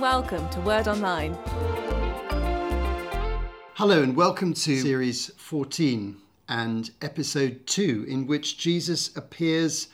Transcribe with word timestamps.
and 0.00 0.02
welcome 0.02 0.48
to 0.48 0.60
Word 0.62 0.88
Online. 0.88 1.36
Hello, 3.74 4.02
and 4.02 4.16
welcome 4.16 4.54
to 4.54 4.80
Series 4.80 5.28
14 5.36 6.16
and 6.48 6.90
Episode 7.02 7.66
2, 7.66 8.06
in 8.08 8.26
which 8.26 8.56
Jesus 8.56 9.14
appears 9.14 9.88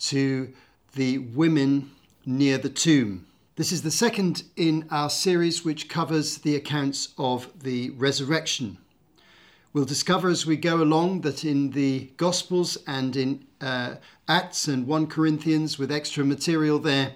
to 0.00 0.52
the 0.94 1.18
women 1.18 1.90
near 2.26 2.58
the 2.58 2.68
tomb. 2.68 3.26
This 3.56 3.72
is 3.72 3.80
the 3.80 3.90
second 3.90 4.42
in 4.56 4.86
our 4.90 5.08
series 5.08 5.64
which 5.64 5.88
covers 5.88 6.38
the 6.38 6.54
accounts 6.54 7.14
of 7.16 7.48
the 7.62 7.90
resurrection. 7.90 8.76
We'll 9.72 9.86
discover 9.86 10.28
as 10.28 10.44
we 10.44 10.56
go 10.56 10.82
along 10.82 11.22
that 11.22 11.44
in 11.44 11.70
the 11.70 12.10
Gospels 12.18 12.76
and 12.86 13.16
in 13.16 13.46
uh, 13.62 13.96
Acts 14.28 14.68
and 14.68 14.86
1 14.86 15.06
Corinthians, 15.06 15.78
with 15.78 15.90
extra 15.90 16.24
material 16.24 16.78
there, 16.78 17.12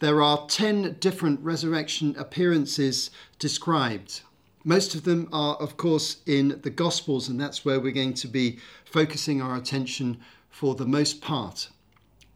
there 0.00 0.22
are 0.22 0.46
10 0.46 0.98
different 1.00 1.40
resurrection 1.40 2.14
appearances 2.16 3.10
described. 3.38 4.20
Most 4.64 4.94
of 4.94 5.04
them 5.04 5.28
are, 5.32 5.56
of 5.56 5.76
course, 5.76 6.18
in 6.26 6.60
the 6.62 6.70
Gospels, 6.70 7.28
and 7.28 7.40
that's 7.40 7.64
where 7.64 7.80
we're 7.80 7.92
going 7.92 8.14
to 8.14 8.28
be 8.28 8.58
focusing 8.84 9.42
our 9.42 9.56
attention 9.56 10.18
for 10.50 10.74
the 10.74 10.86
most 10.86 11.20
part. 11.20 11.68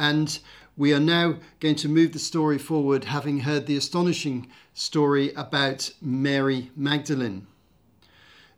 And 0.00 0.38
we 0.76 0.92
are 0.92 1.00
now 1.00 1.36
going 1.60 1.76
to 1.76 1.88
move 1.88 2.12
the 2.12 2.18
story 2.18 2.58
forward, 2.58 3.04
having 3.04 3.40
heard 3.40 3.66
the 3.66 3.76
astonishing 3.76 4.48
story 4.74 5.32
about 5.34 5.92
Mary 6.00 6.70
Magdalene. 6.74 7.46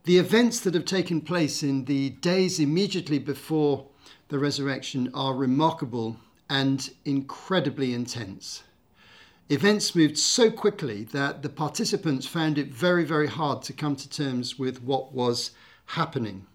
The 0.04 0.18
events 0.18 0.60
that 0.60 0.74
have 0.74 0.84
taken 0.84 1.20
place 1.20 1.62
in 1.62 1.86
the 1.86 2.10
days 2.10 2.60
immediately 2.60 3.18
before 3.18 3.86
the 4.28 4.38
resurrection 4.38 5.10
are 5.12 5.34
remarkable 5.34 6.16
and 6.48 6.90
incredibly 7.04 7.92
intense. 7.92 8.62
Events 9.50 9.94
moved 9.94 10.16
so 10.16 10.50
quickly 10.50 11.04
that 11.04 11.42
the 11.42 11.50
participants 11.50 12.26
found 12.26 12.56
it 12.56 12.72
very, 12.72 13.04
very 13.04 13.26
hard 13.26 13.60
to 13.62 13.74
come 13.74 13.94
to 13.94 14.08
terms 14.08 14.58
with 14.58 14.82
what 14.82 15.12
was 15.12 15.50
happening. 15.84 16.46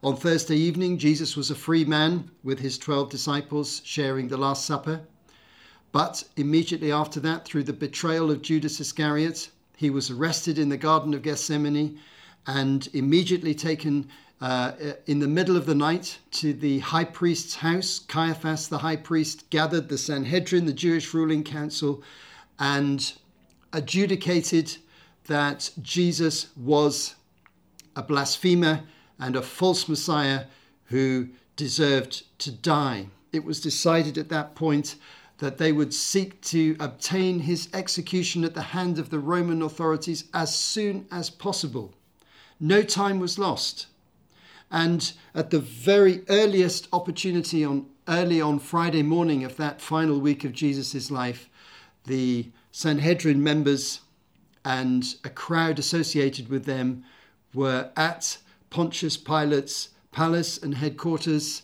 On 0.00 0.14
Thursday 0.14 0.54
evening, 0.54 0.98
Jesus 0.98 1.36
was 1.36 1.50
a 1.50 1.54
free 1.56 1.84
man 1.84 2.30
with 2.44 2.60
his 2.60 2.78
12 2.78 3.10
disciples 3.10 3.82
sharing 3.84 4.28
the 4.28 4.36
Last 4.36 4.64
Supper. 4.64 5.00
But 5.90 6.22
immediately 6.36 6.92
after 6.92 7.18
that, 7.20 7.44
through 7.44 7.64
the 7.64 7.72
betrayal 7.72 8.30
of 8.30 8.40
Judas 8.40 8.78
Iscariot, 8.78 9.50
he 9.76 9.90
was 9.90 10.10
arrested 10.10 10.60
in 10.60 10.68
the 10.68 10.76
Garden 10.76 11.12
of 11.12 11.22
Gethsemane 11.22 11.98
and 12.46 12.88
immediately 12.92 13.52
taken 13.52 14.08
uh, 14.40 14.72
in 15.06 15.18
the 15.18 15.28
middle 15.28 15.56
of 15.56 15.66
the 15.66 15.74
night 15.74 16.18
to 16.30 16.52
the 16.52 16.78
high 16.78 17.04
priest's 17.04 17.56
house. 17.56 17.98
Caiaphas, 17.98 18.68
the 18.68 18.78
high 18.78 18.96
priest, 18.96 19.48
gathered 19.50 19.88
the 19.88 19.98
Sanhedrin, 19.98 20.64
the 20.64 20.72
Jewish 20.72 21.12
ruling 21.12 21.44
council, 21.44 22.02
and 22.58 23.12
adjudicated 23.72 24.76
that 25.26 25.70
Jesus 25.82 26.48
was 26.56 27.16
a 27.94 28.02
blasphemer 28.02 28.82
and 29.18 29.36
a 29.36 29.42
false 29.42 29.88
Messiah 29.88 30.46
who 30.86 31.28
deserved 31.56 32.24
to 32.38 32.50
die. 32.50 33.08
It 33.32 33.44
was 33.44 33.60
decided 33.60 34.16
at 34.16 34.30
that 34.30 34.54
point 34.54 34.96
that 35.38 35.58
they 35.58 35.72
would 35.72 35.92
seek 35.92 36.40
to 36.42 36.76
obtain 36.80 37.40
his 37.40 37.68
execution 37.72 38.44
at 38.44 38.54
the 38.54 38.62
hand 38.62 38.98
of 38.98 39.10
the 39.10 39.18
Roman 39.18 39.62
authorities 39.62 40.24
as 40.32 40.56
soon 40.56 41.06
as 41.10 41.30
possible. 41.30 41.92
No 42.58 42.82
time 42.82 43.20
was 43.20 43.38
lost. 43.38 43.86
And 44.70 45.12
at 45.34 45.50
the 45.50 45.58
very 45.58 46.22
earliest 46.28 46.88
opportunity 46.92 47.64
on 47.64 47.86
early 48.06 48.40
on 48.40 48.58
Friday 48.58 49.02
morning 49.02 49.44
of 49.44 49.56
that 49.56 49.80
final 49.80 50.20
week 50.20 50.44
of 50.44 50.52
Jesus' 50.52 51.10
life, 51.10 51.48
the 52.06 52.50
Sanhedrin 52.72 53.42
members 53.42 54.00
and 54.64 55.14
a 55.24 55.28
crowd 55.28 55.78
associated 55.78 56.48
with 56.48 56.64
them 56.64 57.04
were 57.54 57.90
at 57.96 58.38
Pontius 58.68 59.16
Pilate's 59.16 59.90
palace 60.12 60.58
and 60.58 60.74
headquarters 60.74 61.62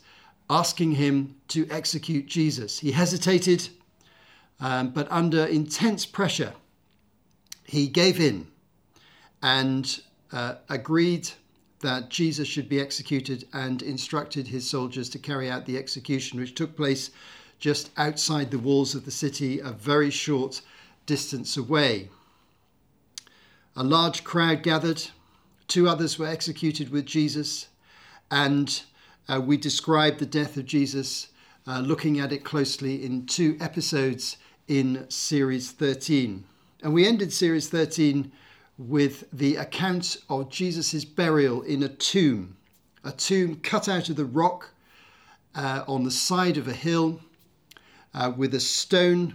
asking 0.49 0.93
him 0.93 1.37
to 1.49 1.66
execute 1.71 2.27
Jesus. 2.27 2.78
He 2.78 2.93
hesitated, 2.93 3.69
um, 4.61 4.91
but 4.91 5.11
under 5.11 5.45
intense 5.45 6.06
pressure, 6.06 6.55
he 7.65 7.89
gave 7.89 8.21
in 8.21 8.47
and 9.43 10.00
uh, 10.33 10.56
agreed 10.69 11.28
that 11.86 12.10
Jesus 12.10 12.48
should 12.48 12.69
be 12.69 12.80
executed 12.80 13.47
and 13.52 13.80
instructed 13.80 14.48
his 14.48 14.69
soldiers 14.69 15.08
to 15.08 15.20
carry 15.20 15.48
out 15.48 15.66
the 15.66 15.78
execution, 15.78 16.41
which 16.41 16.56
took 16.56 16.76
place 16.76 17.12
just 17.60 17.91
outside 17.97 18.50
the 18.50 18.58
walls 18.58 18.97
of 18.97 19.04
the 19.04 19.12
city, 19.12 19.60
a 19.60 19.70
very 19.70 20.10
short 20.10 20.62
distance 21.06 21.56
away. 21.56 22.08
A 23.76 23.84
large 23.84 24.24
crowd 24.24 24.64
gathered. 24.64 25.00
Two 25.69 25.88
others 25.88 26.19
were 26.19 26.26
executed 26.26 26.88
with 26.88 27.06
Jesus, 27.06 27.69
and 28.32 28.82
uh, 29.28 29.41
we 29.41 29.56
described 29.56 30.18
the 30.18 30.26
death 30.26 30.56
of 30.56 30.66
Jesus, 30.66 31.28
uh, 31.68 31.78
looking 31.78 32.18
at 32.18 32.32
it 32.32 32.42
closely 32.42 33.04
in 33.04 33.26
two 33.26 33.56
episodes 33.60 34.38
in 34.66 35.08
Series 35.08 35.70
13. 35.70 36.42
And 36.82 36.92
we 36.92 37.06
ended 37.06 37.32
Series 37.32 37.68
13 37.68 38.32
with 38.78 39.25
the 39.32 39.56
account 39.56 40.19
of 40.28 40.50
Jesus' 40.50 41.04
burial 41.04 41.62
in 41.62 41.82
a 41.82 41.88
tomb, 41.88 42.56
a 43.04 43.12
tomb 43.12 43.56
cut 43.56 43.88
out 43.88 44.09
of 44.09 44.16
the 44.16 44.25
rock 44.25 44.70
uh, 45.54 45.84
on 45.88 46.04
the 46.04 46.10
side 46.10 46.56
of 46.56 46.69
a 46.69 46.72
hill 46.72 47.20
uh, 48.15 48.32
with 48.36 48.54
a 48.54 48.60
stone 48.60 49.34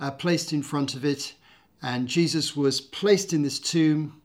uh, 0.00 0.10
placed 0.10 0.52
in 0.52 0.62
front 0.62 0.94
of 0.94 1.04
it. 1.04 1.34
And 1.82 2.08
Jesus 2.08 2.56
was 2.56 2.80
placed 2.80 3.32
in 3.32 3.42
this 3.42 3.58
tomb 3.58 4.22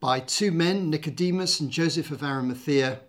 by 0.00 0.20
two 0.20 0.52
men, 0.52 0.90
Nicodemus 0.90 1.60
and 1.60 1.70
Joseph 1.70 2.10
of 2.10 2.22
Arimathea, 2.22 3.00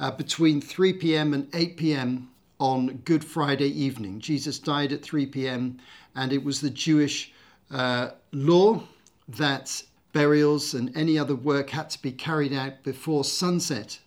uh, 0.00 0.10
between 0.10 0.60
3 0.60 0.94
p.m. 0.94 1.34
and 1.34 1.48
8 1.54 1.76
p.m. 1.76 2.30
on 2.58 2.98
Good 3.04 3.24
Friday 3.24 3.68
evening. 3.68 4.20
Jesus 4.20 4.58
died 4.58 4.92
at 4.92 5.02
3 5.02 5.26
p.m., 5.26 5.78
and 6.16 6.32
it 6.32 6.42
was 6.42 6.60
the 6.60 6.70
Jewish 6.70 7.32
uh, 7.70 8.10
law 8.32 8.82
that 9.28 9.82
burials 10.14 10.72
and 10.72 10.96
any 10.96 11.18
other 11.18 11.34
work 11.34 11.70
had 11.70 11.90
to 11.90 12.00
be 12.00 12.12
carried 12.12 12.54
out 12.54 12.82
before 12.84 13.24
sunset 13.24 13.98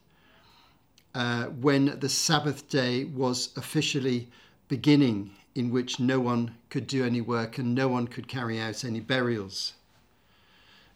uh, 1.13 1.45
when 1.45 1.99
the 1.99 2.09
Sabbath 2.09 2.67
day 2.69 3.03
was 3.03 3.49
officially 3.55 4.29
beginning, 4.67 5.31
in 5.53 5.69
which 5.69 5.99
no 5.99 6.19
one 6.19 6.55
could 6.69 6.87
do 6.87 7.05
any 7.05 7.21
work 7.21 7.57
and 7.57 7.75
no 7.75 7.87
one 7.87 8.07
could 8.07 8.27
carry 8.27 8.59
out 8.59 8.83
any 8.85 8.99
burials. 8.99 9.73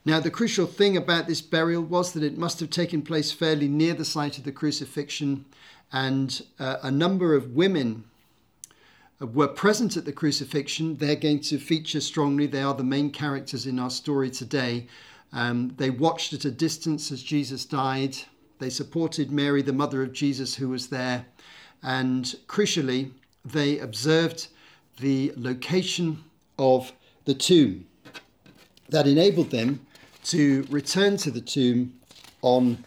Now, 0.05 0.19
the 0.19 0.31
crucial 0.31 0.65
thing 0.65 0.97
about 0.97 1.27
this 1.27 1.41
burial 1.41 1.83
was 1.83 2.13
that 2.13 2.23
it 2.23 2.37
must 2.37 2.59
have 2.59 2.69
taken 2.69 3.01
place 3.01 3.31
fairly 3.31 3.67
near 3.67 3.93
the 3.93 4.05
site 4.05 4.37
of 4.37 4.45
the 4.45 4.51
crucifixion, 4.51 5.45
and 5.91 6.41
uh, 6.57 6.77
a 6.81 6.89
number 6.89 7.35
of 7.35 7.51
women 7.51 8.05
were 9.21 9.47
present 9.47 9.97
at 9.97 10.05
the 10.05 10.11
crucifixion. 10.11 10.97
They're 10.97 11.15
going 11.15 11.41
to 11.41 11.59
feature 11.59 12.01
strongly. 12.01 12.47
They 12.47 12.63
are 12.63 12.73
the 12.73 12.83
main 12.83 13.11
characters 13.11 13.65
in 13.67 13.79
our 13.79 13.89
story 13.89 14.31
today. 14.31 14.87
Um, 15.31 15.73
they 15.77 15.89
watched 15.89 16.33
at 16.33 16.45
a 16.45 16.51
distance 16.51 17.11
as 17.11 17.21
Jesus 17.23 17.65
died. 17.65 18.17
They 18.59 18.69
supported 18.69 19.31
Mary, 19.31 19.61
the 19.61 19.73
mother 19.73 20.03
of 20.03 20.13
Jesus, 20.13 20.55
who 20.55 20.69
was 20.69 20.87
there. 20.87 21.25
And 21.83 22.25
crucially, 22.47 23.11
they 23.45 23.79
observed 23.79 24.47
the 24.99 25.33
location 25.35 26.23
of 26.59 26.91
the 27.25 27.33
tomb. 27.33 27.87
That 28.89 29.07
enabled 29.07 29.51
them 29.51 29.85
to 30.25 30.65
return 30.69 31.17
to 31.17 31.31
the 31.31 31.41
tomb 31.41 31.93
on 32.41 32.83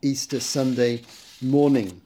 Easter 0.00 0.40
Sunday 0.40 1.02
morning. 1.40 2.00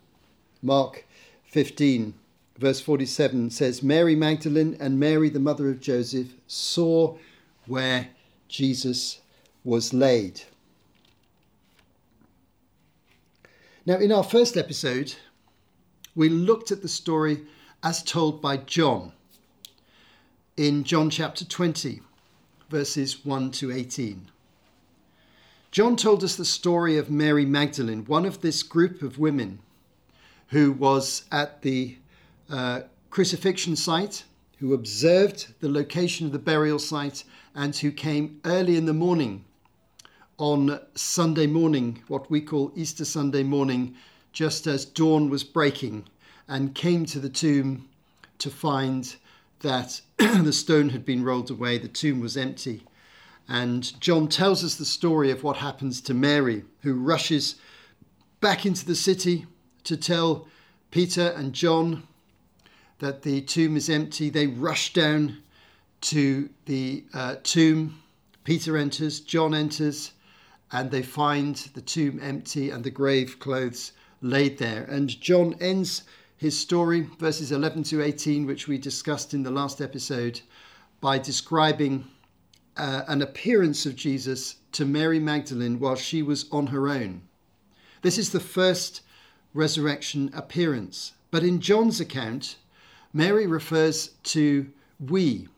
Mark 0.62 1.04
15 1.44 2.14
verse 2.58 2.80
47 2.80 3.50
says 3.50 3.82
Mary 3.82 4.14
Magdalene 4.14 4.76
and 4.80 4.98
Mary, 4.98 5.28
the 5.28 5.40
mother 5.40 5.68
of 5.68 5.80
Joseph, 5.80 6.28
saw 6.46 7.16
where 7.66 8.08
Jesus 8.48 9.20
was 9.64 9.92
laid. 9.92 10.42
Now, 13.84 13.96
in 13.96 14.10
our 14.10 14.24
first 14.24 14.56
episode, 14.56 15.14
we 16.14 16.28
looked 16.28 16.70
at 16.70 16.82
the 16.82 16.88
story 16.88 17.42
as 17.82 18.02
told 18.02 18.40
by 18.40 18.56
John 18.56 19.12
in 20.56 20.84
John 20.84 21.10
chapter 21.10 21.44
20, 21.44 22.00
verses 22.70 23.24
1 23.24 23.50
to 23.52 23.70
18. 23.70 24.28
John 25.70 25.96
told 25.96 26.24
us 26.24 26.36
the 26.36 26.44
story 26.44 26.96
of 26.96 27.10
Mary 27.10 27.44
Magdalene, 27.44 28.06
one 28.06 28.24
of 28.24 28.40
this 28.40 28.62
group 28.62 29.02
of 29.02 29.18
women 29.18 29.58
who 30.48 30.72
was 30.72 31.24
at 31.30 31.62
the 31.62 31.96
uh, 32.50 32.82
crucifixion 33.10 33.76
site, 33.76 34.24
who 34.58 34.72
observed 34.72 35.54
the 35.60 35.68
location 35.68 36.26
of 36.26 36.32
the 36.32 36.38
burial 36.38 36.78
site, 36.78 37.24
and 37.54 37.74
who 37.76 37.90
came 37.90 38.40
early 38.44 38.76
in 38.76 38.86
the 38.86 38.92
morning 38.92 39.44
on 40.38 40.78
Sunday 40.94 41.46
morning, 41.46 42.02
what 42.08 42.30
we 42.30 42.40
call 42.40 42.72
Easter 42.74 43.04
Sunday 43.04 43.42
morning, 43.42 43.94
just 44.32 44.66
as 44.66 44.84
dawn 44.84 45.30
was 45.30 45.44
breaking, 45.44 46.04
and 46.48 46.74
came 46.74 47.06
to 47.06 47.18
the 47.18 47.28
tomb 47.28 47.88
to 48.38 48.50
find 48.50 49.16
that 49.60 50.00
the 50.18 50.52
stone 50.52 50.90
had 50.90 51.04
been 51.04 51.24
rolled 51.24 51.50
away, 51.50 51.78
the 51.78 51.88
tomb 51.88 52.20
was 52.20 52.36
empty. 52.36 52.84
And 53.48 53.98
John 54.00 54.28
tells 54.28 54.64
us 54.64 54.74
the 54.74 54.84
story 54.84 55.30
of 55.30 55.42
what 55.42 55.56
happens 55.56 56.00
to 56.02 56.14
Mary, 56.14 56.64
who 56.82 56.94
rushes 56.94 57.56
back 58.40 58.66
into 58.66 58.84
the 58.84 58.94
city 58.94 59.46
to 59.84 59.96
tell 59.96 60.48
Peter 60.90 61.32
and 61.36 61.52
John 61.52 62.06
that 62.98 63.22
the 63.22 63.40
tomb 63.42 63.76
is 63.76 63.90
empty. 63.90 64.30
They 64.30 64.46
rush 64.46 64.92
down 64.92 65.38
to 66.02 66.48
the 66.66 67.04
uh, 67.12 67.36
tomb. 67.42 68.02
Peter 68.44 68.76
enters, 68.76 69.20
John 69.20 69.54
enters, 69.54 70.12
and 70.72 70.90
they 70.90 71.02
find 71.02 71.56
the 71.74 71.80
tomb 71.80 72.20
empty 72.22 72.70
and 72.70 72.84
the 72.84 72.90
grave 72.90 73.38
clothes 73.38 73.92
laid 74.20 74.58
there. 74.58 74.84
And 74.84 75.20
John 75.20 75.56
ends 75.60 76.02
his 76.36 76.58
story, 76.58 77.08
verses 77.18 77.52
11 77.52 77.84
to 77.84 78.02
18, 78.02 78.46
which 78.46 78.68
we 78.68 78.78
discussed 78.78 79.34
in 79.34 79.42
the 79.42 79.50
last 79.50 79.80
episode, 79.80 80.40
by 81.00 81.18
describing 81.18 82.06
uh, 82.76 83.02
an 83.08 83.22
appearance 83.22 83.86
of 83.86 83.96
Jesus 83.96 84.56
to 84.72 84.84
Mary 84.84 85.18
Magdalene 85.18 85.78
while 85.78 85.96
she 85.96 86.22
was 86.22 86.46
on 86.50 86.68
her 86.68 86.88
own. 86.88 87.22
This 88.02 88.18
is 88.18 88.30
the 88.30 88.40
first 88.40 89.00
resurrection 89.54 90.30
appearance. 90.34 91.12
But 91.30 91.42
in 91.42 91.60
John's 91.60 92.00
account, 92.00 92.56
Mary 93.16 93.46
refers 93.46 94.08
to 94.24 94.66
we, 95.00 95.48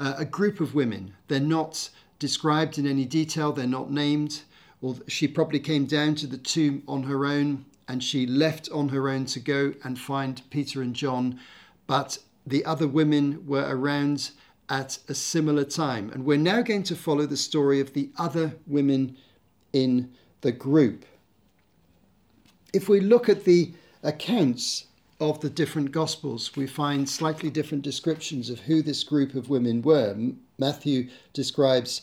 uh, 0.00 0.14
a 0.18 0.24
group 0.24 0.58
of 0.58 0.74
women. 0.74 1.14
They're 1.28 1.38
not 1.38 1.90
described 2.18 2.76
in 2.76 2.88
any 2.88 3.04
detail, 3.04 3.52
they're 3.52 3.68
not 3.68 3.92
named. 3.92 4.42
Or 4.82 4.96
she 5.06 5.28
probably 5.28 5.60
came 5.60 5.84
down 5.84 6.16
to 6.16 6.26
the 6.26 6.38
tomb 6.38 6.82
on 6.88 7.04
her 7.04 7.24
own 7.24 7.66
and 7.86 8.02
she 8.02 8.26
left 8.26 8.68
on 8.72 8.88
her 8.88 9.08
own 9.08 9.26
to 9.26 9.38
go 9.38 9.74
and 9.84 9.96
find 9.96 10.42
Peter 10.50 10.82
and 10.82 10.92
John. 10.92 11.38
But 11.86 12.18
the 12.44 12.64
other 12.64 12.88
women 12.88 13.46
were 13.46 13.68
around 13.68 14.32
at 14.68 14.98
a 15.08 15.14
similar 15.14 15.62
time. 15.62 16.10
And 16.10 16.24
we're 16.24 16.36
now 16.36 16.62
going 16.62 16.82
to 16.84 16.96
follow 16.96 17.26
the 17.26 17.36
story 17.36 17.78
of 17.78 17.94
the 17.94 18.10
other 18.18 18.56
women 18.66 19.16
in 19.72 20.10
the 20.40 20.50
group. 20.50 21.04
If 22.72 22.88
we 22.88 22.98
look 22.98 23.28
at 23.28 23.44
the 23.44 23.72
accounts 24.02 24.86
of 25.20 25.40
the 25.40 25.50
different 25.50 25.92
Gospels, 25.92 26.56
we 26.56 26.66
find 26.66 27.08
slightly 27.08 27.50
different 27.50 27.84
descriptions 27.84 28.48
of 28.48 28.60
who 28.60 28.80
this 28.80 29.04
group 29.04 29.34
of 29.34 29.50
women 29.50 29.82
were. 29.82 30.16
Matthew 30.58 31.10
describes 31.34 32.02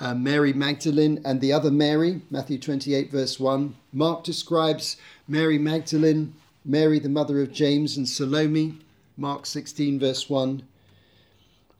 uh, 0.00 0.14
Mary 0.14 0.52
Magdalene 0.52 1.20
and 1.24 1.40
the 1.40 1.52
other 1.52 1.70
Mary, 1.70 2.22
Matthew 2.30 2.58
28, 2.58 3.12
verse 3.12 3.38
1. 3.38 3.76
Mark 3.92 4.24
describes 4.24 4.96
Mary 5.28 5.58
Magdalene, 5.58 6.34
Mary, 6.64 6.98
the 6.98 7.08
mother 7.08 7.40
of 7.40 7.52
James 7.52 7.96
and 7.96 8.08
Salome, 8.08 8.78
Mark 9.16 9.46
16, 9.46 10.00
verse 10.00 10.28
1. 10.28 10.64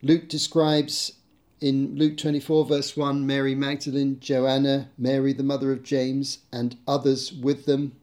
Luke 0.02 0.28
describes 0.28 1.14
in 1.60 1.96
Luke 1.96 2.16
24, 2.16 2.66
verse 2.66 2.96
1, 2.96 3.26
Mary 3.26 3.56
Magdalene, 3.56 4.20
Joanna, 4.20 4.90
Mary, 4.96 5.32
the 5.32 5.42
mother 5.42 5.72
of 5.72 5.82
James, 5.82 6.38
and 6.52 6.76
others 6.86 7.32
with 7.32 7.66
them. 7.66 7.96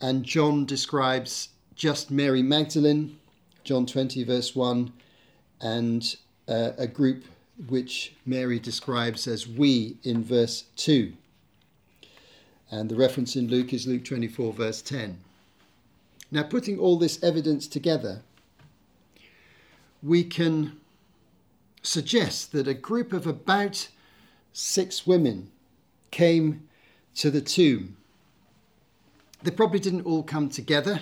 And 0.00 0.24
John 0.24 0.64
describes 0.64 1.48
just 1.74 2.10
Mary 2.10 2.42
Magdalene, 2.42 3.18
John 3.64 3.86
20, 3.86 4.24
verse 4.24 4.54
1, 4.54 4.92
and 5.60 6.16
uh, 6.48 6.70
a 6.76 6.86
group 6.86 7.24
which 7.68 8.14
Mary 8.26 8.58
describes 8.58 9.26
as 9.26 9.46
we 9.46 9.96
in 10.02 10.22
verse 10.24 10.64
2. 10.76 11.12
And 12.70 12.88
the 12.88 12.96
reference 12.96 13.36
in 13.36 13.48
Luke 13.48 13.72
is 13.72 13.86
Luke 13.86 14.04
24, 14.04 14.52
verse 14.52 14.82
10. 14.82 15.18
Now, 16.30 16.42
putting 16.42 16.78
all 16.78 16.98
this 16.98 17.22
evidence 17.22 17.68
together, 17.68 18.22
we 20.02 20.24
can 20.24 20.80
suggest 21.82 22.52
that 22.52 22.66
a 22.66 22.74
group 22.74 23.12
of 23.12 23.26
about 23.26 23.88
six 24.52 25.06
women 25.06 25.50
came 26.10 26.68
to 27.16 27.30
the 27.30 27.40
tomb. 27.40 27.96
They 29.42 29.50
probably 29.50 29.78
didn't 29.78 30.06
all 30.06 30.22
come 30.22 30.48
together. 30.48 31.00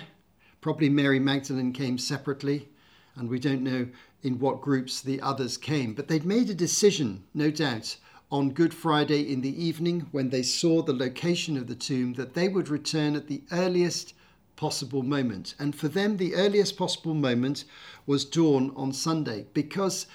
Probably 0.63 0.87
Mary 0.87 1.19
Magdalene 1.19 1.73
came 1.73 1.97
separately, 1.97 2.69
and 3.17 3.29
we 3.29 3.37
don't 3.37 3.63
know 3.63 3.89
in 4.23 4.39
what 4.39 4.61
groups 4.61 5.01
the 5.01 5.19
others 5.19 5.57
came. 5.57 5.93
But 5.93 6.07
they'd 6.07 6.23
made 6.23 6.49
a 6.49 6.53
decision, 6.53 7.25
no 7.33 7.51
doubt, 7.51 7.97
on 8.31 8.51
Good 8.51 8.73
Friday 8.73 9.29
in 9.29 9.41
the 9.41 9.61
evening 9.61 10.07
when 10.11 10.29
they 10.29 10.41
saw 10.41 10.81
the 10.81 10.93
location 10.93 11.57
of 11.57 11.67
the 11.67 11.75
tomb 11.75 12.13
that 12.13 12.33
they 12.33 12.47
would 12.47 12.69
return 12.69 13.17
at 13.17 13.27
the 13.27 13.41
earliest 13.51 14.13
possible 14.55 15.03
moment. 15.03 15.53
And 15.59 15.75
for 15.75 15.89
them, 15.89 16.15
the 16.15 16.33
earliest 16.33 16.77
possible 16.77 17.13
moment 17.13 17.65
was 18.05 18.23
dawn 18.23 18.71
on 18.77 18.93
Sunday 18.93 19.47
because 19.53 20.05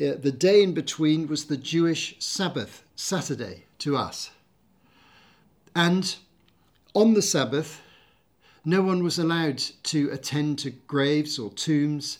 uh, 0.00 0.14
the 0.22 0.30
day 0.30 0.62
in 0.62 0.72
between 0.72 1.26
was 1.26 1.46
the 1.46 1.56
Jewish 1.56 2.14
Sabbath, 2.20 2.84
Saturday, 2.94 3.64
to 3.78 3.96
us. 3.96 4.30
And 5.74 6.14
on 6.94 7.14
the 7.14 7.22
Sabbath, 7.22 7.80
no 8.66 8.82
one 8.82 9.04
was 9.04 9.16
allowed 9.16 9.58
to 9.84 10.10
attend 10.10 10.58
to 10.58 10.70
graves 10.70 11.38
or 11.38 11.50
tombs 11.50 12.18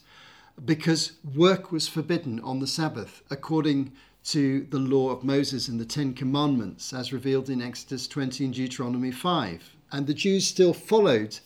because 0.65 1.13
work 1.35 1.73
was 1.73 1.89
forbidden 1.89 2.39
on 2.41 2.61
the 2.61 2.69
Sabbath, 2.69 3.23
according 3.31 3.91
to 4.23 4.65
the 4.71 4.79
law 4.79 5.11
of 5.11 5.25
Moses 5.25 5.67
and 5.67 5.81
the 5.81 5.85
Ten 5.85 6.15
Commandments, 6.15 6.93
as 6.93 7.13
revealed 7.13 7.51
in 7.51 7.61
Exodus 7.61 8.07
20 8.07 8.45
and 8.45 8.55
Deuteronomy 8.55 9.11
5. 9.11 9.77
And 9.91 10.07
the 10.07 10.15
Jews 10.15 10.47
still 10.47 10.73
followed 10.73 11.37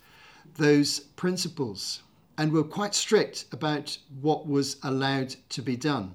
those 0.56 1.00
principles 1.00 2.02
and 2.36 2.52
were 2.52 2.62
quite 2.62 2.94
strict 2.94 3.46
about 3.52 3.96
what 4.20 4.46
was 4.46 4.76
allowed 4.82 5.34
to 5.48 5.62
be 5.62 5.76
done. 5.76 6.14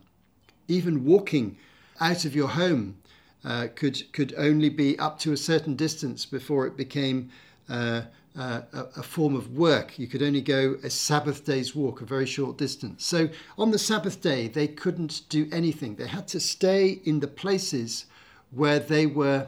Even 0.67 1.05
walking 1.05 1.57
out 1.99 2.23
of 2.23 2.35
your 2.35 2.49
home 2.49 2.97
uh, 3.43 3.67
could 3.75 4.11
could 4.11 4.33
only 4.37 4.69
be 4.69 4.97
up 4.99 5.17
to 5.19 5.31
a 5.31 5.37
certain 5.37 5.75
distance 5.75 6.25
before 6.25 6.67
it 6.67 6.77
became 6.77 7.29
uh, 7.69 8.01
uh, 8.37 8.61
a, 8.73 9.03
form 9.03 9.35
of 9.35 9.55
work. 9.55 9.97
You 9.97 10.07
could 10.07 10.21
only 10.21 10.41
go 10.41 10.77
a 10.83 10.89
Sabbath 10.89 11.45
day's 11.45 11.75
walk, 11.75 12.01
a 12.01 12.05
very 12.05 12.25
short 12.25 12.57
distance. 12.57 13.05
So 13.05 13.29
on 13.57 13.71
the 13.71 13.79
Sabbath 13.79 14.21
day, 14.21 14.47
they 14.47 14.67
couldn't 14.67 15.21
do 15.29 15.47
anything. 15.51 15.95
They 15.95 16.07
had 16.07 16.27
to 16.29 16.39
stay 16.39 16.99
in 17.05 17.19
the 17.19 17.27
places 17.27 18.05
where 18.51 18.79
they 18.79 19.05
were 19.05 19.47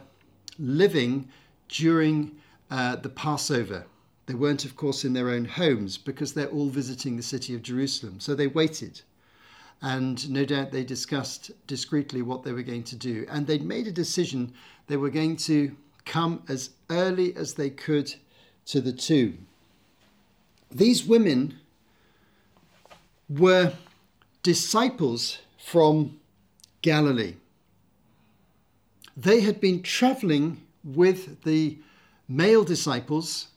living 0.57 1.28
during 1.69 2.38
uh, 2.72 2.95
the 2.95 3.10
Passover. 3.10 3.86
They 4.25 4.34
weren't, 4.34 4.66
of 4.66 4.75
course, 4.75 5.06
in 5.06 5.13
their 5.13 5.30
own 5.30 5.45
homes 5.45 5.98
because 5.98 6.34
they're 6.34 6.48
all 6.48 6.69
visiting 6.69 7.18
the 7.18 7.24
city 7.24 7.56
of 7.56 7.62
Jerusalem. 7.62 8.19
So 8.19 8.36
they 8.36 8.48
waited 8.48 9.01
and 9.82 10.29
no 10.29 10.44
doubt 10.44 10.72
they 10.72 10.84
discussed 10.84 11.51
discreetly 11.67 12.22
what 12.22 12.44
they 12.44 12.51
were 12.51 12.63
going 12.63 12.84
to 12.84 12.96
do. 12.96 13.25
And 13.29 13.46
they'd 13.46 13.63
made 13.63 13.88
a 13.88 13.91
decision 13.91 14.53
they 14.88 14.98
were 14.98 15.10
going 15.10 15.38
to 15.38 15.75
come 16.06 16.41
as 16.48 16.72
early 16.89 17.36
as 17.36 17.53
they 17.53 17.70
could 17.70 18.13
to 18.67 18.81
the 18.81 18.91
tomb. 18.91 19.47
These 20.71 21.05
women 21.05 21.59
were 23.29 23.74
disciples 24.43 25.39
from 25.57 26.19
Galilee. 26.81 27.36
They 29.15 29.41
had 29.41 29.59
been 29.59 29.81
traveling 29.81 30.62
with 30.83 31.43
the 31.43 31.77
male 32.27 32.63
disciples 32.63 33.47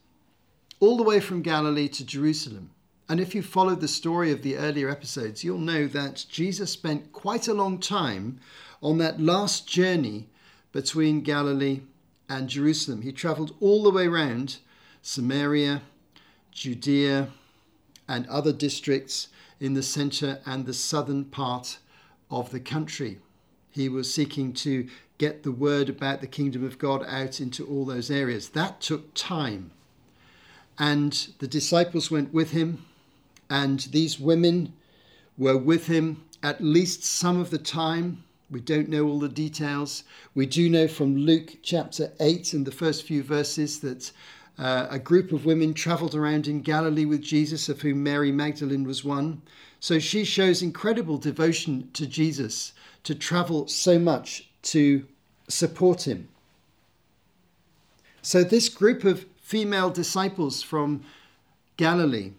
all 0.79 0.97
the 0.97 1.03
way 1.03 1.21
from 1.21 1.43
Galilee 1.43 1.89
to 1.89 2.05
Jerusalem. 2.05 2.71
And 3.09 3.21
if 3.21 3.35
you 3.35 3.43
followed 3.43 3.81
the 3.81 3.89
story 3.89 4.31
of 4.31 4.43
the 4.43 4.57
earlier 4.57 4.89
episodes, 4.89 5.43
you'll 5.43 5.59
know 5.59 5.87
that 5.89 6.25
Jesus 6.29 6.71
spent 6.71 7.13
quite 7.13 7.49
a 7.49 7.55
long 7.55 7.79
time 7.79 8.39
on 8.81 8.99
that 8.99 9.21
last 9.21 9.69
journey 9.69 10.29
between 10.73 11.21
Galilee 11.21 11.81
and 12.29 12.49
Jerusalem. 12.49 13.03
He 13.03 13.13
traveled 13.13 13.55
all 13.61 13.83
the 13.83 13.91
way 13.91 14.07
around 14.07 14.59
Samaria, 15.03 15.83
Judea, 16.53 17.29
and 18.09 18.27
other 18.27 18.53
districts 18.53 19.29
in 19.61 19.75
the 19.75 19.83
center 19.83 20.41
and 20.47 20.67
the 20.67 20.75
southern 20.75 21.25
part 21.25 21.79
of 22.31 22.51
the 22.51 22.61
country. 22.61 23.19
He 23.71 23.89
was 23.89 24.13
seeking 24.13 24.53
to 24.55 24.89
get 25.19 25.43
the 25.43 25.53
word 25.53 25.89
about 25.89 26.21
the 26.21 26.27
kingdom 26.27 26.65
of 26.65 26.79
God 26.79 27.05
out 27.07 27.41
into 27.41 27.67
all 27.67 27.85
those 27.85 28.11
areas. 28.11 28.51
That 28.51 28.81
took 28.81 29.15
time. 29.15 29.71
And 30.79 31.13
the 31.39 31.47
disciples 31.47 32.11
went 32.11 32.33
with 32.33 32.53
him 32.53 32.87
and 33.51 33.81
these 33.91 34.19
women 34.19 34.73
were 35.37 35.59
with 35.59 35.87
him 35.87 36.25
at 36.43 36.63
least 36.63 37.05
some 37.05 37.39
of 37.39 37.51
the 37.51 37.59
time. 37.59 38.25
We 38.51 38.61
don't 38.61 38.89
know 38.89 39.07
all 39.07 39.19
the 39.19 39.29
details. 39.29 40.05
We 40.35 40.47
do 40.47 40.71
know 40.71 40.89
from 40.89 41.17
Luke 41.17 41.59
chapter 41.63 42.13
8 42.19 42.55
and 42.55 42.67
the 42.67 42.73
first 42.73 43.05
few 43.05 43.23
verses 43.23 43.81
that 43.81 44.11
uh, 44.59 44.87
a 44.91 44.99
group 44.99 45.33
of 45.33 45.45
women 45.45 45.75
traveled 45.75 46.15
around 46.15 46.47
in 46.47 46.61
Galilee 46.61 47.05
with 47.05 47.23
Jesus, 47.23 47.69
of 47.69 47.81
whom 47.81 48.03
Mary 48.03 48.33
Magdalene 48.33 48.85
was 48.85 49.05
one. 49.05 49.43
So 49.81 49.99
she 49.99 50.25
shows 50.25 50.63
incredible 50.63 51.17
devotion 51.17 51.91
to 51.95 52.07
Jesus 52.07 52.73
to 53.05 53.15
travel 53.15 53.67
so 53.67 53.99
much 53.99 54.51
to 54.63 55.07
support 55.49 56.07
him. 56.07 56.29
So, 58.23 58.45
this 58.45 58.69
group 58.69 59.05
of 59.05 59.25
female 59.41 59.89
disciples 59.89 60.63
from 60.63 61.03
Galilee 61.79 62.33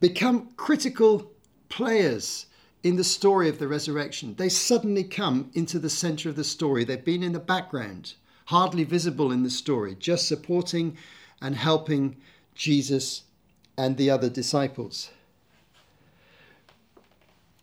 become 0.00 0.48
critical 0.56 1.30
players 1.68 2.46
in 2.82 2.96
the 2.96 3.04
story 3.04 3.48
of 3.48 3.58
the 3.58 3.68
resurrection. 3.68 4.34
They 4.34 4.48
suddenly 4.48 5.04
come 5.04 5.50
into 5.54 5.78
the 5.78 5.90
center 5.90 6.28
of 6.28 6.36
the 6.36 6.44
story. 6.44 6.84
They've 6.84 7.04
been 7.04 7.22
in 7.22 7.32
the 7.32 7.38
background, 7.38 8.14
hardly 8.46 8.84
visible 8.84 9.30
in 9.30 9.42
the 9.42 9.50
story, 9.50 9.94
just 9.94 10.26
supporting 10.26 10.96
and 11.42 11.56
helping 11.56 12.16
Jesus 12.54 13.24
and 13.76 13.96
the 13.96 14.08
other 14.08 14.30
disciples. 14.30 15.10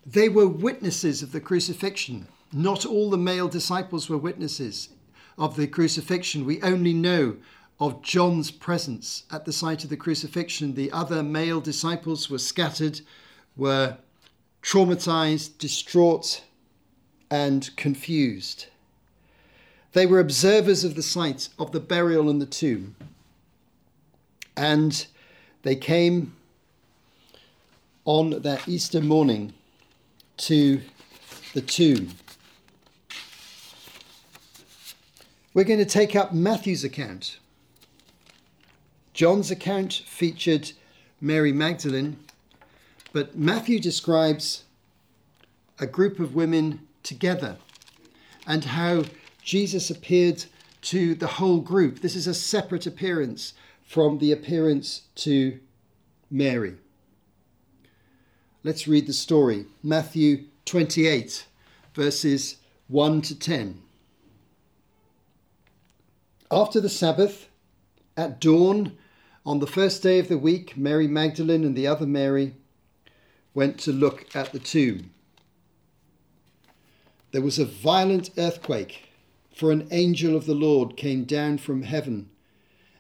They 0.05 0.29
were 0.29 0.47
witnesses 0.47 1.23
of 1.23 1.31
the 1.31 1.41
crucifixion. 1.41 2.27
Not 2.51 2.85
all 2.85 3.09
the 3.09 3.17
male 3.17 3.47
disciples 3.47 4.09
were 4.09 4.17
witnesses 4.17 4.89
of 5.37 5.55
the 5.55 5.67
crucifixion. 5.67 6.45
We 6.45 6.61
only 6.61 6.93
know 6.93 7.37
of 7.79 8.01
John's 8.01 8.51
presence 8.51 9.23
at 9.31 9.45
the 9.45 9.53
site 9.53 9.83
of 9.83 9.89
the 9.89 9.97
crucifixion. 9.97 10.73
The 10.73 10.91
other 10.91 11.23
male 11.23 11.61
disciples 11.61 12.29
were 12.29 12.39
scattered, 12.39 13.01
were 13.55 13.97
traumatized, 14.61 15.57
distraught, 15.57 16.43
and 17.31 17.69
confused. 17.77 18.65
They 19.93 20.05
were 20.05 20.19
observers 20.19 20.83
of 20.83 20.95
the 20.95 21.03
site 21.03 21.49
of 21.57 21.71
the 21.71 21.79
burial 21.79 22.29
and 22.29 22.41
the 22.41 22.45
tomb. 22.45 22.95
And 24.59 25.07
they 25.61 25.77
came 25.77 26.35
on 28.03 28.41
that 28.41 28.67
Easter 28.67 28.99
morning 28.99 29.53
to 30.35 30.81
the 31.53 31.61
tomb. 31.61 32.09
We're 35.53 35.63
going 35.63 35.79
to 35.79 35.85
take 35.85 36.13
up 36.13 36.33
Matthew's 36.33 36.83
account. 36.83 37.39
John's 39.13 39.49
account 39.49 40.03
featured 40.05 40.73
Mary 41.21 41.53
Magdalene, 41.53 42.17
but 43.13 43.37
Matthew 43.37 43.79
describes 43.79 44.65
a 45.79 45.87
group 45.87 46.19
of 46.19 46.35
women 46.35 46.85
together 47.03 47.55
and 48.45 48.65
how 48.65 49.05
Jesus 49.41 49.89
appeared 49.89 50.43
to 50.81 51.15
the 51.15 51.27
whole 51.27 51.61
group. 51.61 52.01
This 52.01 52.17
is 52.17 52.27
a 52.27 52.33
separate 52.33 52.85
appearance 52.85 53.53
from 53.89 54.19
the 54.19 54.31
appearance 54.31 55.01
to 55.15 55.59
Mary. 56.29 56.75
Let's 58.63 58.87
read 58.87 59.07
the 59.07 59.13
story. 59.13 59.65
Matthew 59.81 60.45
28, 60.65 61.47
verses 61.95 62.57
1 62.87 63.21
to 63.23 63.39
10. 63.39 63.81
After 66.51 66.79
the 66.79 66.87
Sabbath, 66.87 67.47
at 68.15 68.39
dawn, 68.39 68.95
on 69.43 69.57
the 69.57 69.65
first 69.65 70.03
day 70.03 70.19
of 70.19 70.27
the 70.27 70.37
week, 70.37 70.77
Mary 70.77 71.07
Magdalene 71.07 71.63
and 71.63 71.75
the 71.75 71.87
other 71.87 72.05
Mary 72.05 72.53
went 73.55 73.79
to 73.79 73.91
look 73.91 74.35
at 74.35 74.51
the 74.51 74.59
tomb. 74.59 75.09
There 77.31 77.41
was 77.41 77.57
a 77.57 77.65
violent 77.65 78.29
earthquake, 78.37 79.09
for 79.51 79.71
an 79.71 79.87
angel 79.89 80.35
of 80.35 80.45
the 80.45 80.53
Lord 80.53 80.95
came 80.95 81.23
down 81.23 81.57
from 81.57 81.81
heaven 81.81 82.29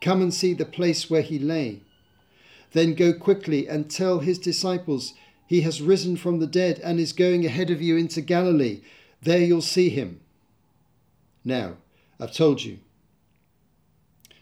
Come 0.00 0.22
and 0.22 0.32
see 0.32 0.54
the 0.54 0.64
place 0.64 1.10
where 1.10 1.22
he 1.22 1.38
lay. 1.38 1.80
Then 2.72 2.94
go 2.94 3.12
quickly 3.12 3.68
and 3.68 3.90
tell 3.90 4.20
his 4.20 4.38
disciples, 4.38 5.14
He 5.46 5.62
has 5.62 5.82
risen 5.82 6.16
from 6.16 6.38
the 6.38 6.46
dead 6.46 6.80
and 6.82 6.98
is 6.98 7.12
going 7.12 7.44
ahead 7.44 7.70
of 7.70 7.82
you 7.82 7.96
into 7.96 8.20
Galilee. 8.20 8.80
There 9.22 9.40
you'll 9.40 9.60
see 9.60 9.90
him. 9.90 10.20
Now, 11.44 11.76
I've 12.18 12.32
told 12.32 12.62
you. 12.62 12.78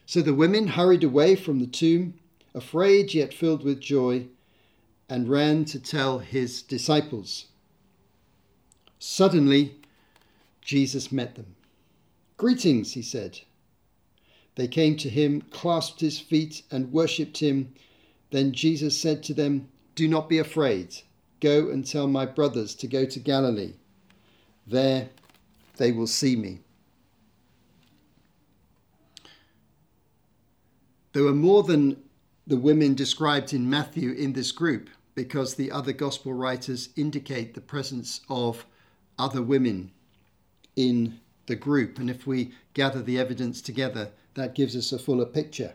So 0.06 0.20
the 0.22 0.34
women 0.34 0.68
hurried 0.68 1.04
away 1.04 1.36
from 1.36 1.58
the 1.58 1.66
tomb, 1.66 2.14
afraid 2.54 3.14
yet 3.14 3.34
filled 3.34 3.64
with 3.64 3.80
joy, 3.80 4.26
and 5.08 5.28
ran 5.28 5.64
to 5.66 5.80
tell 5.80 6.18
his 6.18 6.62
disciples. 6.62 7.46
Suddenly, 8.98 9.76
Jesus 10.60 11.12
met 11.12 11.34
them. 11.34 11.54
Greetings, 12.36 12.92
he 12.92 13.02
said. 13.02 13.40
They 14.58 14.66
came 14.66 14.96
to 14.96 15.08
him, 15.08 15.42
clasped 15.52 16.00
his 16.00 16.18
feet, 16.18 16.62
and 16.72 16.92
worshipped 16.92 17.38
him. 17.38 17.72
Then 18.32 18.50
Jesus 18.50 19.00
said 19.00 19.22
to 19.22 19.32
them, 19.32 19.68
Do 19.94 20.08
not 20.08 20.28
be 20.28 20.38
afraid. 20.38 20.96
Go 21.38 21.70
and 21.70 21.86
tell 21.86 22.08
my 22.08 22.26
brothers 22.26 22.74
to 22.74 22.88
go 22.88 23.04
to 23.04 23.20
Galilee. 23.20 23.74
There 24.66 25.10
they 25.76 25.92
will 25.92 26.08
see 26.08 26.34
me. 26.34 26.58
There 31.12 31.22
were 31.22 31.32
more 31.32 31.62
than 31.62 32.02
the 32.44 32.56
women 32.56 32.96
described 32.96 33.52
in 33.52 33.70
Matthew 33.70 34.10
in 34.10 34.32
this 34.32 34.50
group 34.50 34.90
because 35.14 35.54
the 35.54 35.70
other 35.70 35.92
gospel 35.92 36.32
writers 36.32 36.88
indicate 36.96 37.54
the 37.54 37.60
presence 37.60 38.22
of 38.28 38.66
other 39.20 39.40
women 39.40 39.92
in 40.74 41.20
the 41.46 41.54
group. 41.54 42.00
And 42.00 42.10
if 42.10 42.26
we 42.26 42.50
gather 42.74 43.02
the 43.02 43.20
evidence 43.20 43.62
together, 43.62 44.10
that 44.38 44.54
gives 44.54 44.76
us 44.76 44.92
a 44.92 44.98
fuller 44.98 45.26
picture. 45.26 45.74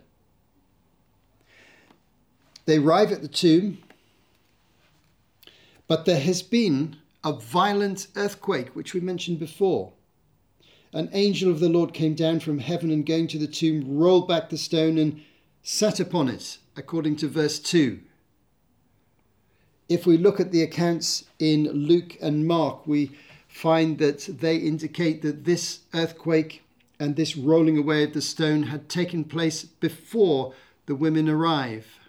They 2.66 2.78
arrive 2.78 3.12
at 3.12 3.22
the 3.22 3.28
tomb, 3.28 3.80
but 5.88 6.06
there 6.06 6.20
has 6.20 6.42
been 6.42 6.98
a 7.24 7.34
violent 7.34 8.08
earthquake, 8.16 8.70
which 8.76 8.94
we 8.94 9.00
mentioned 9.00 9.40
before. 9.40 9.94
An 10.94 11.10
angel 11.14 11.52
of 11.52 11.60
the 11.60 11.70
Lord 11.70 11.94
came 11.94 12.14
down 12.14 12.40
from 12.40 12.60
heaven 12.60 12.92
and 12.92 13.06
going 13.06 13.28
to 13.28 13.38
the 13.38 13.48
tomb, 13.48 13.98
rolled 13.98 14.28
back 14.28 14.50
the 14.50 14.58
stone 14.58 14.98
and 14.98 15.22
sat 15.64 16.00
upon 16.00 16.30
it, 16.30 16.58
according 16.76 17.16
to 17.18 17.28
verse 17.28 17.60
2. 17.60 18.00
If 19.90 20.06
we 20.06 20.18
look 20.18 20.40
at 20.40 20.52
the 20.52 20.62
accounts 20.62 21.26
in 21.40 21.66
Luke 21.66 22.18
and 22.22 22.48
Mark, 22.48 22.86
we 22.88 23.12
find 23.48 23.98
that 24.00 24.40
they 24.40 24.58
indicate 24.58 25.22
that 25.22 25.46
this 25.46 25.82
earthquake 25.94 26.63
and 27.04 27.18
this 27.18 27.36
rolling 27.36 27.78
away 27.78 28.06
of 28.06 28.14
the 28.14 28.22
stone 28.22 28.64
had 28.64 28.88
taken 28.88 29.26
place 29.26 29.66
before 29.66 30.54
the 30.86 30.96
women 30.96 31.28
arrive. 31.28 32.00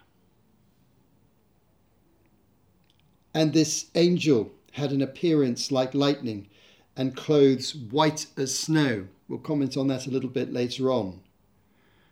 And 3.33 3.51
this 3.51 3.87
angel 3.93 4.53
had 4.71 4.93
an 4.93 5.01
appearance 5.01 5.69
like 5.69 5.93
lightning 5.93 6.47
and 6.95 7.13
clothes 7.13 7.75
white 7.75 8.27
as 8.37 8.57
snow. 8.57 9.07
We'll 9.27 9.39
comment 9.39 9.75
on 9.75 9.87
that 9.87 10.07
a 10.07 10.11
little 10.11 10.29
bit 10.29 10.53
later 10.53 10.89
on. 10.89 11.19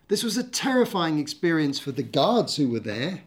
This 0.08 0.22
was 0.22 0.36
a 0.36 0.44
terrifying 0.44 1.18
experience 1.18 1.78
for 1.78 1.90
the 1.90 2.02
guards 2.02 2.56
who 2.56 2.68
were 2.68 2.80
there. 2.80 3.22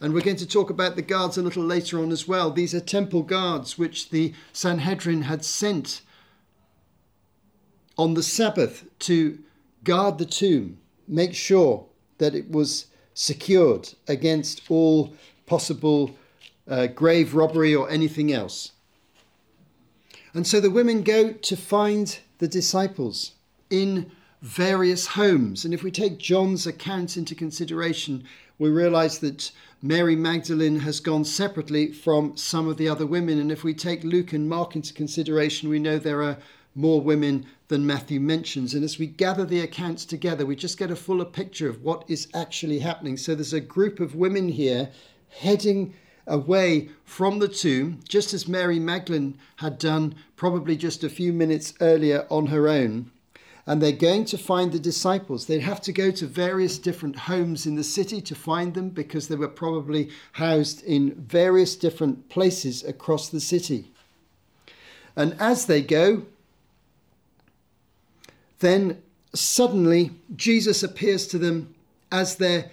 And 0.00 0.14
we're 0.14 0.20
going 0.20 0.36
to 0.36 0.46
talk 0.46 0.70
about 0.70 0.94
the 0.94 1.02
guards 1.02 1.36
a 1.36 1.42
little 1.42 1.64
later 1.64 1.98
on 1.98 2.12
as 2.12 2.28
well. 2.28 2.52
These 2.52 2.72
are 2.76 2.80
temple 2.80 3.24
guards 3.24 3.76
which 3.76 4.10
the 4.10 4.32
Sanhedrin 4.52 5.22
had 5.22 5.44
sent 5.44 6.02
on 8.00 8.14
the 8.14 8.22
Sabbath 8.22 8.86
to 8.98 9.38
guard 9.84 10.16
the 10.16 10.24
tomb, 10.24 10.78
make 11.06 11.34
sure 11.34 11.84
that 12.16 12.34
it 12.34 12.50
was 12.50 12.86
secured 13.12 13.92
against 14.08 14.62
all 14.70 15.14
possible 15.44 16.16
uh, 16.66 16.86
grave 16.86 17.34
robbery 17.34 17.74
or 17.74 17.90
anything 17.90 18.32
else. 18.32 18.72
And 20.32 20.46
so 20.46 20.60
the 20.60 20.70
women 20.70 21.02
go 21.02 21.32
to 21.32 21.56
find 21.56 22.18
the 22.38 22.48
disciples 22.48 23.32
in 23.68 24.10
various 24.40 25.08
homes. 25.08 25.66
And 25.66 25.74
if 25.74 25.82
we 25.82 25.90
take 25.90 26.16
John's 26.16 26.66
account 26.66 27.18
into 27.18 27.34
consideration, 27.34 28.24
we 28.58 28.70
realize 28.70 29.18
that 29.18 29.50
Mary 29.82 30.16
Magdalene 30.16 30.80
has 30.80 31.00
gone 31.00 31.26
separately 31.26 31.92
from 31.92 32.34
some 32.38 32.66
of 32.66 32.78
the 32.78 32.88
other 32.88 33.04
women. 33.04 33.38
And 33.38 33.52
if 33.52 33.62
we 33.62 33.74
take 33.74 34.04
Luke 34.04 34.32
and 34.32 34.48
Mark 34.48 34.74
into 34.74 34.94
consideration, 34.94 35.68
we 35.68 35.78
know 35.78 35.98
there 35.98 36.22
are 36.22 36.38
more 36.74 37.00
women 37.00 37.46
than 37.68 37.86
Matthew 37.86 38.20
mentions. 38.20 38.74
And 38.74 38.84
as 38.84 38.98
we 38.98 39.06
gather 39.06 39.44
the 39.44 39.60
accounts 39.60 40.04
together, 40.04 40.46
we 40.46 40.56
just 40.56 40.78
get 40.78 40.90
a 40.90 40.96
fuller 40.96 41.24
picture 41.24 41.68
of 41.68 41.82
what 41.82 42.04
is 42.08 42.28
actually 42.34 42.78
happening. 42.80 43.16
So 43.16 43.34
there's 43.34 43.52
a 43.52 43.60
group 43.60 44.00
of 44.00 44.14
women 44.14 44.48
here 44.48 44.90
heading 45.28 45.94
away 46.26 46.88
from 47.04 47.38
the 47.38 47.48
tomb, 47.48 48.00
just 48.08 48.32
as 48.32 48.46
Mary 48.46 48.78
Magdalene 48.78 49.36
had 49.56 49.78
done 49.78 50.14
probably 50.36 50.76
just 50.76 51.02
a 51.02 51.08
few 51.08 51.32
minutes 51.32 51.74
earlier 51.80 52.26
on 52.30 52.46
her 52.46 52.68
own. 52.68 53.10
and 53.66 53.80
they're 53.80 53.92
going 53.92 54.24
to 54.24 54.38
find 54.38 54.72
the 54.72 54.80
disciples. 54.80 55.46
They'd 55.46 55.60
have 55.60 55.80
to 55.82 55.92
go 55.92 56.10
to 56.10 56.26
various 56.26 56.78
different 56.78 57.14
homes 57.14 57.66
in 57.66 57.76
the 57.76 57.84
city 57.84 58.20
to 58.22 58.34
find 58.34 58.74
them 58.74 58.88
because 58.88 59.28
they 59.28 59.36
were 59.36 59.46
probably 59.46 60.10
housed 60.32 60.82
in 60.82 61.14
various 61.14 61.76
different 61.76 62.28
places 62.28 62.82
across 62.82 63.28
the 63.28 63.40
city. 63.40 63.92
And 65.14 65.36
as 65.38 65.66
they 65.66 65.82
go, 65.82 66.24
then 68.60 69.02
suddenly 69.34 70.12
Jesus 70.36 70.82
appears 70.82 71.26
to 71.28 71.38
them 71.38 71.74
as 72.10 72.36
they're 72.36 72.70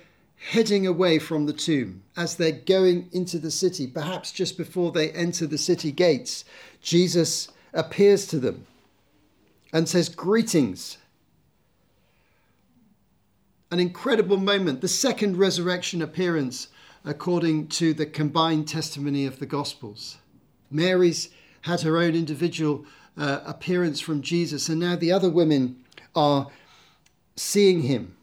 heading 0.51 0.85
away 0.85 1.19
from 1.19 1.45
the 1.45 1.53
tomb, 1.53 2.03
as 2.15 2.35
they're 2.35 2.51
going 2.51 3.09
into 3.11 3.39
the 3.39 3.51
city, 3.51 3.87
perhaps 3.87 4.31
just 4.31 4.57
before 4.57 4.91
they 4.91 5.11
enter 5.11 5.47
the 5.47 5.57
city 5.57 5.91
gates. 5.91 6.45
Jesus 6.81 7.49
appears 7.73 8.27
to 8.27 8.39
them 8.39 8.65
and 9.73 9.89
says, 9.89 10.09
Greetings. 10.09 10.97
An 13.69 13.79
incredible 13.79 14.37
moment, 14.37 14.79
the 14.79 14.87
second 14.87 15.37
resurrection 15.37 16.01
appearance 16.01 16.69
according 17.03 17.67
to 17.67 17.93
the 17.93 18.05
combined 18.05 18.67
testimony 18.67 19.25
of 19.25 19.39
the 19.39 19.45
Gospels. 19.45 20.17
Mary's 20.71 21.29
had 21.61 21.81
her 21.81 21.97
own 21.97 22.15
individual 22.15 22.85
uh, 23.17 23.41
appearance 23.45 23.99
from 23.99 24.21
Jesus, 24.21 24.69
and 24.69 24.79
now 24.79 24.95
the 24.95 25.11
other 25.11 25.29
women 25.29 25.83
are 26.15 26.47
seeing 27.35 27.81
him. 27.81 28.15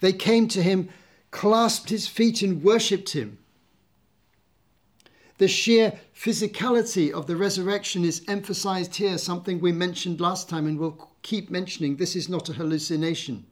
They 0.00 0.12
came 0.12 0.48
to 0.48 0.62
him, 0.62 0.88
clasped 1.30 1.90
his 1.90 2.08
feet, 2.08 2.42
and 2.42 2.62
worshipped 2.62 3.10
him. 3.10 3.38
The 5.38 5.48
sheer 5.48 5.98
physicality 6.14 7.10
of 7.10 7.26
the 7.26 7.36
resurrection 7.36 8.04
is 8.04 8.22
emphasized 8.28 8.94
here, 8.94 9.18
something 9.18 9.60
we 9.60 9.72
mentioned 9.72 10.20
last 10.20 10.48
time 10.48 10.66
and 10.66 10.78
we'll 10.78 11.10
keep 11.22 11.50
mentioning. 11.50 11.96
This 11.96 12.14
is 12.14 12.28
not 12.28 12.48
a 12.48 12.52
hallucination. 12.52 13.44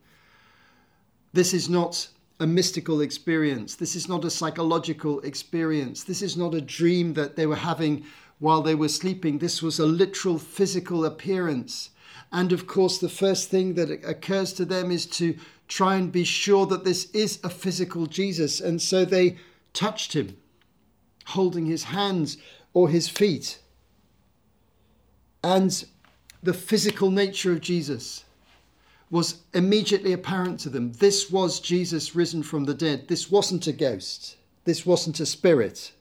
This 1.33 1.53
is 1.53 1.69
not 1.69 2.09
a 2.39 2.47
mystical 2.47 3.01
experience. 3.01 3.75
This 3.75 3.97
is 3.97 4.09
not 4.09 4.25
a 4.25 4.31
psychological 4.31 5.21
experience. 5.21 6.05
This 6.05 6.23
is 6.23 6.37
not 6.37 6.55
a 6.55 6.61
dream 6.61 7.15
that 7.15 7.37
they 7.37 7.47
were 7.47 7.57
having 7.57 8.05
while 8.41 8.63
they 8.63 8.75
were 8.75 8.89
sleeping. 8.89 9.39
This 9.39 9.63
was 9.63 9.79
a 9.79 9.87
literal 9.87 10.39
physical 10.39 11.05
appearance. 11.05 11.91
And 12.33 12.53
of 12.53 12.67
course, 12.67 12.99
the 12.99 13.09
first 13.09 13.49
thing 13.51 13.75
that 13.75 13.91
occurs 14.05 14.53
to 14.55 14.65
them 14.65 14.91
is 14.91 15.07
to 15.07 15.37
try 15.69 15.95
and 15.95 16.11
be 16.11 16.25
sure 16.25 16.67
that 16.67 16.85
this 16.85 17.11
is 17.13 17.39
a 17.45 17.51
physical 17.51 18.07
Jesus. 18.07 18.61
And 18.61 18.83
so 18.83 19.05
they 19.05 19.37
touched 19.73 20.15
him, 20.15 20.37
holding 21.27 21.67
his 21.67 21.85
hands 21.85 22.39
or 22.73 22.89
his 22.89 23.09
feet. 23.09 23.61
And 25.45 25.85
the 26.43 26.55
physical 26.55 27.11
nature 27.11 27.53
of 27.53 27.61
Jesus 27.61 28.25
was 29.11 29.43
immediately 29.53 30.13
apparent 30.13 30.61
to 30.61 30.71
them. 30.71 30.93
This 30.93 31.31
was 31.31 31.61
Jesus 31.61 32.15
risen 32.15 32.43
from 32.43 32.65
the 32.65 32.75
dead. 32.75 33.09
This 33.09 33.31
wasn't 33.31 33.67
a 33.67 33.73
ghost. 33.73 34.37
This 34.65 34.87
wasn't 34.87 35.21
a 35.21 35.27
spirit. 35.27 35.93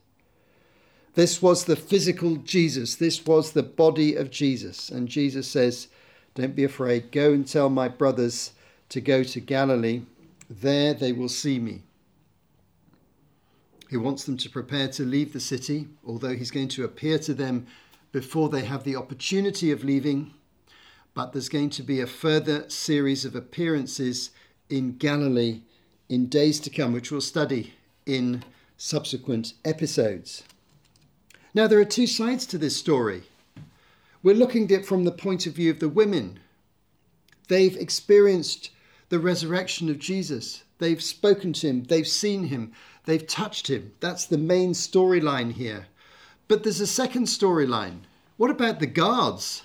This 1.14 1.42
was 1.42 1.64
the 1.64 1.76
physical 1.76 2.36
Jesus. 2.36 2.94
This 2.94 3.24
was 3.26 3.52
the 3.52 3.62
body 3.62 4.14
of 4.14 4.30
Jesus. 4.30 4.90
And 4.90 5.08
Jesus 5.08 5.48
says, 5.48 5.88
Don't 6.34 6.54
be 6.54 6.64
afraid. 6.64 7.10
Go 7.10 7.32
and 7.32 7.46
tell 7.46 7.68
my 7.68 7.88
brothers 7.88 8.52
to 8.90 9.00
go 9.00 9.24
to 9.24 9.40
Galilee. 9.40 10.02
There 10.48 10.94
they 10.94 11.12
will 11.12 11.28
see 11.28 11.58
me. 11.58 11.82
He 13.88 13.96
wants 13.96 14.24
them 14.24 14.36
to 14.36 14.48
prepare 14.48 14.86
to 14.88 15.04
leave 15.04 15.32
the 15.32 15.40
city, 15.40 15.88
although 16.06 16.36
he's 16.36 16.52
going 16.52 16.68
to 16.68 16.84
appear 16.84 17.18
to 17.20 17.34
them 17.34 17.66
before 18.12 18.48
they 18.48 18.64
have 18.64 18.84
the 18.84 18.94
opportunity 18.94 19.72
of 19.72 19.82
leaving. 19.82 20.32
But 21.12 21.32
there's 21.32 21.48
going 21.48 21.70
to 21.70 21.82
be 21.82 22.00
a 22.00 22.06
further 22.06 22.70
series 22.70 23.24
of 23.24 23.34
appearances 23.34 24.30
in 24.68 24.96
Galilee 24.96 25.62
in 26.08 26.28
days 26.28 26.60
to 26.60 26.70
come, 26.70 26.92
which 26.92 27.10
we'll 27.10 27.20
study 27.20 27.74
in 28.06 28.44
subsequent 28.76 29.54
episodes. 29.64 30.44
Now, 31.52 31.66
there 31.66 31.80
are 31.80 31.84
two 31.84 32.06
sides 32.06 32.46
to 32.46 32.58
this 32.58 32.76
story. 32.76 33.24
We're 34.22 34.36
looking 34.36 34.64
at 34.66 34.70
it 34.70 34.86
from 34.86 35.02
the 35.02 35.10
point 35.10 35.46
of 35.46 35.54
view 35.54 35.70
of 35.72 35.80
the 35.80 35.88
women. 35.88 36.38
They've 37.48 37.76
experienced 37.76 38.70
the 39.08 39.18
resurrection 39.18 39.90
of 39.90 39.98
Jesus, 39.98 40.62
they've 40.78 41.02
spoken 41.02 41.52
to 41.54 41.66
him, 41.66 41.82
they've 41.84 42.06
seen 42.06 42.44
him, 42.44 42.70
they've 43.04 43.26
touched 43.26 43.68
him. 43.68 43.92
That's 43.98 44.24
the 44.26 44.38
main 44.38 44.74
storyline 44.74 45.52
here. 45.54 45.86
But 46.46 46.62
there's 46.62 46.80
a 46.80 46.86
second 46.86 47.26
storyline. 47.26 48.02
What 48.36 48.50
about 48.50 48.78
the 48.78 48.86
guards? 48.86 49.64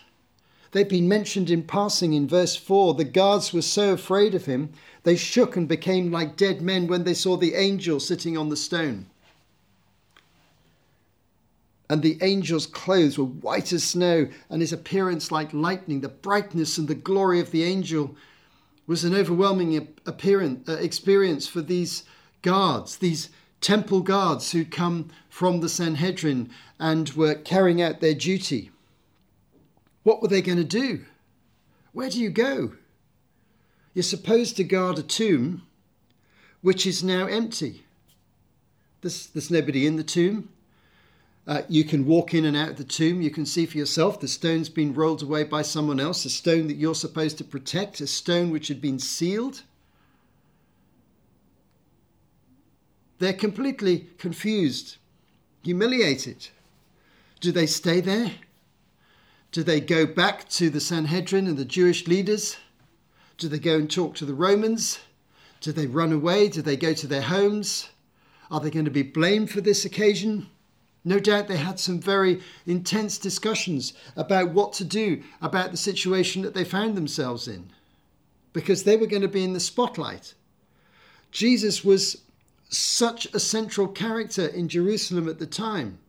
They've 0.72 0.90
been 0.90 1.08
mentioned 1.08 1.52
in 1.52 1.62
passing 1.64 2.14
in 2.14 2.28
verse 2.28 2.56
4. 2.56 2.96
The 2.96 3.04
guards 3.04 3.54
were 3.54 3.62
so 3.62 3.94
afraid 3.94 4.34
of 4.34 4.46
him, 4.46 4.74
they 5.04 5.16
shook 5.16 5.56
and 5.56 5.68
became 5.68 6.12
like 6.12 6.36
dead 6.36 6.64
men 6.64 6.88
when 6.88 7.04
they 7.04 7.14
saw 7.14 7.38
the 7.38 7.54
angel 7.54 8.00
sitting 8.00 8.36
on 8.36 8.50
the 8.50 8.58
stone 8.58 9.06
and 11.90 12.02
the 12.02 12.20
angel's 12.22 12.68
clothes 12.68 13.18
were 13.18 13.26
white 13.26 13.72
as 13.72 13.84
snow, 13.84 14.28
and 14.50 14.62
his 14.62 14.74
appearance 14.74 15.32
like 15.32 15.54
lightning. 15.54 16.02
The 16.02 16.10
brightness 16.10 16.78
and 16.78 16.88
the 16.88 16.96
glory 16.96 17.40
of 17.40 17.52
the 17.52 17.64
angel 17.64 18.16
was 18.88 19.04
an 19.04 19.16
overwhelming 19.16 19.96
appearance, 20.06 20.68
uh, 20.68 20.74
experience 20.74 21.48
for 21.48 21.62
these 21.62 22.04
guards, 22.42 22.98
these 22.98 23.30
temple 23.62 24.02
guards 24.02 24.52
who'd 24.52 24.72
come 24.72 25.10
from 25.30 25.60
the 25.60 25.70
Sanhedrin 25.70 26.50
and 26.80 27.10
were 27.12 27.36
carrying 27.36 27.82
out 27.82 28.00
their 28.00 28.14
duty. 28.14 28.72
What 30.04 30.22
were 30.22 30.28
they 30.28 30.42
going 30.42 30.60
to 30.60 30.64
do? 30.64 31.06
Where 31.94 32.10
do 32.10 32.20
you 32.20 32.30
go? 32.30 32.74
You're 33.94 34.04
supposed 34.04 34.58
to 34.58 34.64
guard 34.64 35.00
a 35.00 35.04
tomb 35.04 35.64
which 36.62 36.86
is 36.86 37.04
now 37.04 37.26
empty. 37.26 37.86
There's, 39.02 39.28
there's 39.28 39.52
nobody 39.52 39.88
in 39.88 39.96
the 39.96 40.04
tomb. 40.04 40.50
Uh, 41.48 41.62
you 41.70 41.84
can 41.84 42.06
walk 42.06 42.34
in 42.34 42.46
and 42.46 42.58
out 42.58 42.70
of 42.70 42.78
the 42.78 42.84
tomb. 42.84 43.22
You 43.22 43.30
can 43.30 43.46
see 43.46 43.66
for 43.66 43.78
yourself 43.78 44.20
the 44.20 44.28
stone's 44.28 44.70
been 44.70 44.94
rolled 44.94 45.22
away 45.22 45.44
by 45.44 45.62
someone 45.62 46.00
else, 46.00 46.26
a 46.26 46.30
stone 46.30 46.68
that 46.68 46.78
you're 46.78 46.96
supposed 46.96 47.38
to 47.38 47.44
protect, 47.44 48.02
a 48.02 48.08
stone 48.08 48.50
which 48.50 48.68
had 48.68 48.82
been 48.82 48.98
sealed. 48.98 49.62
They're 53.20 53.34
completely 53.34 54.08
confused, 54.18 54.98
humiliated. 55.64 56.50
Do 57.40 57.52
they 57.52 57.68
stay 57.68 58.02
there? 58.02 58.32
Do 59.52 59.64
they 59.64 59.80
go 59.80 60.06
back 60.06 60.50
to 60.50 60.70
the 60.70 60.82
Sanhedrin 60.82 61.48
and 61.48 61.58
the 61.58 61.64
Jewish 61.64 62.08
leaders? 62.08 62.58
Do 63.38 63.48
they 63.48 63.60
go 63.60 63.76
and 63.76 63.90
talk 63.90 64.16
to 64.16 64.26
the 64.26 64.34
Romans? 64.34 65.00
Do 65.62 65.72
they 65.72 65.86
run 65.86 66.12
away? 66.12 66.50
Do 66.50 66.62
they 66.62 66.76
go 66.76 66.94
to 66.94 67.08
their 67.08 67.22
homes? 67.22 67.90
Are 68.50 68.60
they 68.60 68.72
going 68.72 68.86
to 68.86 68.92
be 68.92 69.04
blamed 69.04 69.52
for 69.52 69.62
this 69.62 69.86
occasion? 69.86 70.48
No 71.08 71.20
doubt 71.20 71.48
they 71.48 71.58
had 71.58 71.80
some 71.80 72.00
very 72.00 72.42
intense 72.66 73.20
discussions 73.20 73.94
about 74.16 74.50
what 74.50 74.74
to 74.74 74.84
do 74.84 75.22
about 75.40 75.70
the 75.70 75.78
situation 75.78 76.42
that 76.42 76.56
they 76.56 76.66
found 76.66 76.98
themselves 76.98 77.48
in 77.48 77.70
because 78.54 78.84
they 78.84 78.98
were 78.98 79.06
going 79.06 79.22
to 79.22 79.28
be 79.28 79.44
in 79.44 79.54
the 79.54 79.60
spotlight. 79.60 80.34
Jesus 81.32 81.86
was 81.86 82.24
such 82.70 83.28
a 83.34 83.40
central 83.40 83.88
character 83.88 84.48
in 84.48 84.68
Jerusalem 84.68 85.30
at 85.30 85.38
the 85.38 85.46
time. 85.46 86.00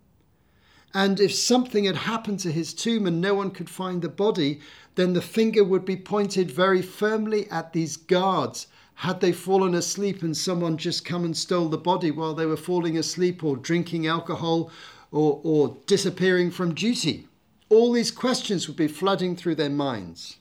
And 0.95 1.21
if 1.21 1.35
something 1.35 1.85
had 1.85 1.97
happened 1.97 2.41
to 2.41 2.53
his 2.53 2.73
tomb 2.73 3.07
and 3.07 3.21
no 3.21 3.35
one 3.35 3.51
could 3.51 3.69
find 3.69 4.01
the 4.01 4.09
body, 4.09 4.61
then 4.95 5.13
the 5.13 5.21
finger 5.21 5.63
would 5.63 5.85
be 5.85 5.97
pointed 5.97 6.51
very 6.51 6.81
firmly 6.81 7.51
at 7.51 7.75
these 7.75 7.99
guards 7.99 8.67
had 8.97 9.21
they 9.21 9.33
fallen 9.33 9.75
asleep 9.75 10.23
and 10.23 10.35
someone 10.35 10.79
just 10.79 11.05
come 11.05 11.25
and 11.27 11.37
stole 11.37 11.69
the 11.69 11.77
body 11.77 12.11
while 12.11 12.33
they 12.33 12.47
were 12.47 12.57
falling 12.57 12.97
asleep 12.97 13.45
or 13.45 13.55
drinking 13.55 14.07
alcohol 14.07 14.71
or, 15.13 15.39
or 15.45 15.77
disappearing 15.87 16.51
from 16.51 16.75
duty? 16.75 17.29
All 17.69 17.93
these 17.93 18.11
questions 18.11 18.67
would 18.67 18.77
be 18.77 18.89
flooding 18.89 19.37
through 19.37 19.57
their 19.57 19.71
minds. 19.71 20.39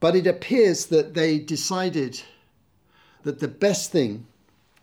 But 0.00 0.16
it 0.16 0.26
appears 0.26 0.86
that 0.86 1.12
they 1.12 1.38
decided 1.38 2.22
that 3.22 3.40
the 3.40 3.48
best 3.48 3.92
thing 3.92 4.26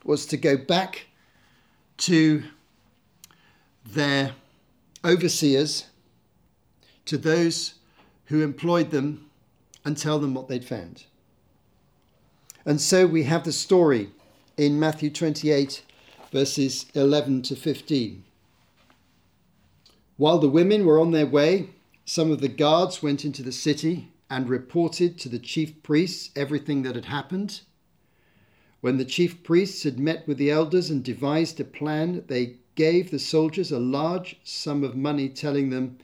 was 0.04 0.28
to 0.28 0.38
go 0.38 0.58
back 0.58 1.08
to 1.98 2.44
their 3.84 4.34
overseers, 5.04 5.88
to 7.06 7.18
those 7.18 7.74
who 8.26 8.44
employed 8.44 8.92
them 8.92 9.27
and 9.88 9.96
tell 9.98 10.20
them 10.20 10.34
what 10.34 10.50
they'd 10.50 10.66
found. 10.66 11.06
And 12.66 12.82
so 12.82 13.08
we 13.08 13.24
have 13.24 13.46
the 13.46 13.54
story 13.54 14.10
in 14.58 14.78
Matthew 14.78 15.10
28, 15.10 15.82
verses 16.30 16.88
11 16.94 17.44
to 17.44 17.56
15. 17.56 18.26
While 20.18 20.40
the 20.40 20.50
women 20.50 20.86
were 20.86 21.00
on 21.00 21.12
their 21.12 21.26
way, 21.26 21.70
some 22.04 22.32
of 22.32 22.42
the 22.42 22.50
guards 22.50 23.02
went 23.02 23.24
into 23.24 23.42
the 23.42 23.54
city 23.54 24.12
and 24.30 24.50
reported 24.50 25.18
to 25.20 25.30
the 25.30 25.40
chief 25.40 25.82
priests 25.84 26.32
everything 26.36 26.82
that 26.82 26.96
had 26.96 27.06
happened. 27.06 27.62
When 28.82 28.98
the 28.98 29.06
chief 29.06 29.42
priests 29.42 29.84
had 29.84 30.02
met 30.02 30.28
with 30.28 30.38
the 30.38 30.52
elders 30.52 30.90
and 30.90 31.02
devised 31.02 31.62
a 31.62 31.64
plan, 31.64 32.26
they 32.28 32.58
gave 32.76 33.10
the 33.10 33.20
soldiers 33.20 33.72
a 33.72 33.80
large 33.80 34.38
sum 34.44 34.84
of 34.84 34.98
money, 34.98 35.30
telling 35.30 35.70
them, 35.70 35.98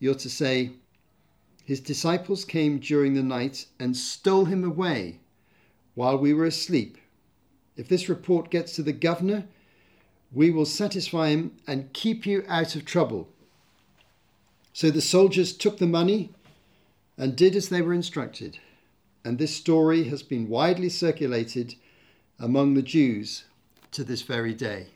You're 0.00 0.16
to 0.16 0.28
say, 0.28 0.72
His 1.68 1.80
disciples 1.80 2.46
came 2.46 2.78
during 2.78 3.12
the 3.12 3.22
night 3.22 3.66
and 3.78 3.94
stole 3.94 4.46
him 4.46 4.64
away 4.64 5.20
while 5.94 6.16
we 6.16 6.32
were 6.32 6.46
asleep. 6.46 6.96
If 7.76 7.88
this 7.88 8.08
report 8.08 8.50
gets 8.50 8.74
to 8.76 8.82
the 8.82 8.94
governor, 8.94 9.44
we 10.32 10.50
will 10.50 10.64
satisfy 10.64 11.28
him 11.28 11.58
and 11.66 11.92
keep 11.92 12.24
you 12.24 12.42
out 12.48 12.74
of 12.74 12.86
trouble. 12.86 13.28
So 14.72 14.90
the 14.90 15.02
soldiers 15.02 15.52
took 15.52 15.76
the 15.76 15.86
money 15.86 16.30
and 17.18 17.36
did 17.36 17.54
as 17.54 17.68
they 17.68 17.82
were 17.82 17.92
instructed. 17.92 18.58
And 19.22 19.36
this 19.36 19.54
story 19.54 20.04
has 20.04 20.22
been 20.22 20.48
widely 20.48 20.88
circulated 20.88 21.74
among 22.38 22.72
the 22.72 22.82
Jews 22.96 23.44
to 23.90 24.04
this 24.04 24.22
very 24.22 24.54
day. 24.54 24.86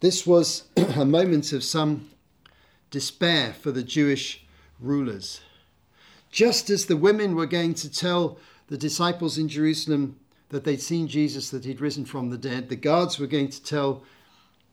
This 0.00 0.26
was 0.26 0.64
a 0.76 1.06
moment 1.06 1.54
of 1.54 1.64
some 1.64 2.10
despair 2.90 3.54
for 3.54 3.72
the 3.72 3.82
Jewish 3.82 4.44
rulers. 4.80 5.40
Just 6.30 6.70
as 6.70 6.86
the 6.86 6.96
women 6.96 7.34
were 7.34 7.46
going 7.46 7.74
to 7.74 7.90
tell 7.90 8.38
the 8.68 8.78
disciples 8.78 9.36
in 9.36 9.48
Jerusalem 9.48 10.18
that 10.50 10.64
they'd 10.64 10.80
seen 10.80 11.08
Jesus, 11.08 11.50
that 11.50 11.64
he'd 11.64 11.80
risen 11.80 12.04
from 12.04 12.30
the 12.30 12.38
dead, 12.38 12.68
the 12.68 12.76
guards 12.76 13.18
were 13.18 13.26
going 13.26 13.50
to 13.50 13.62
tell 13.62 14.04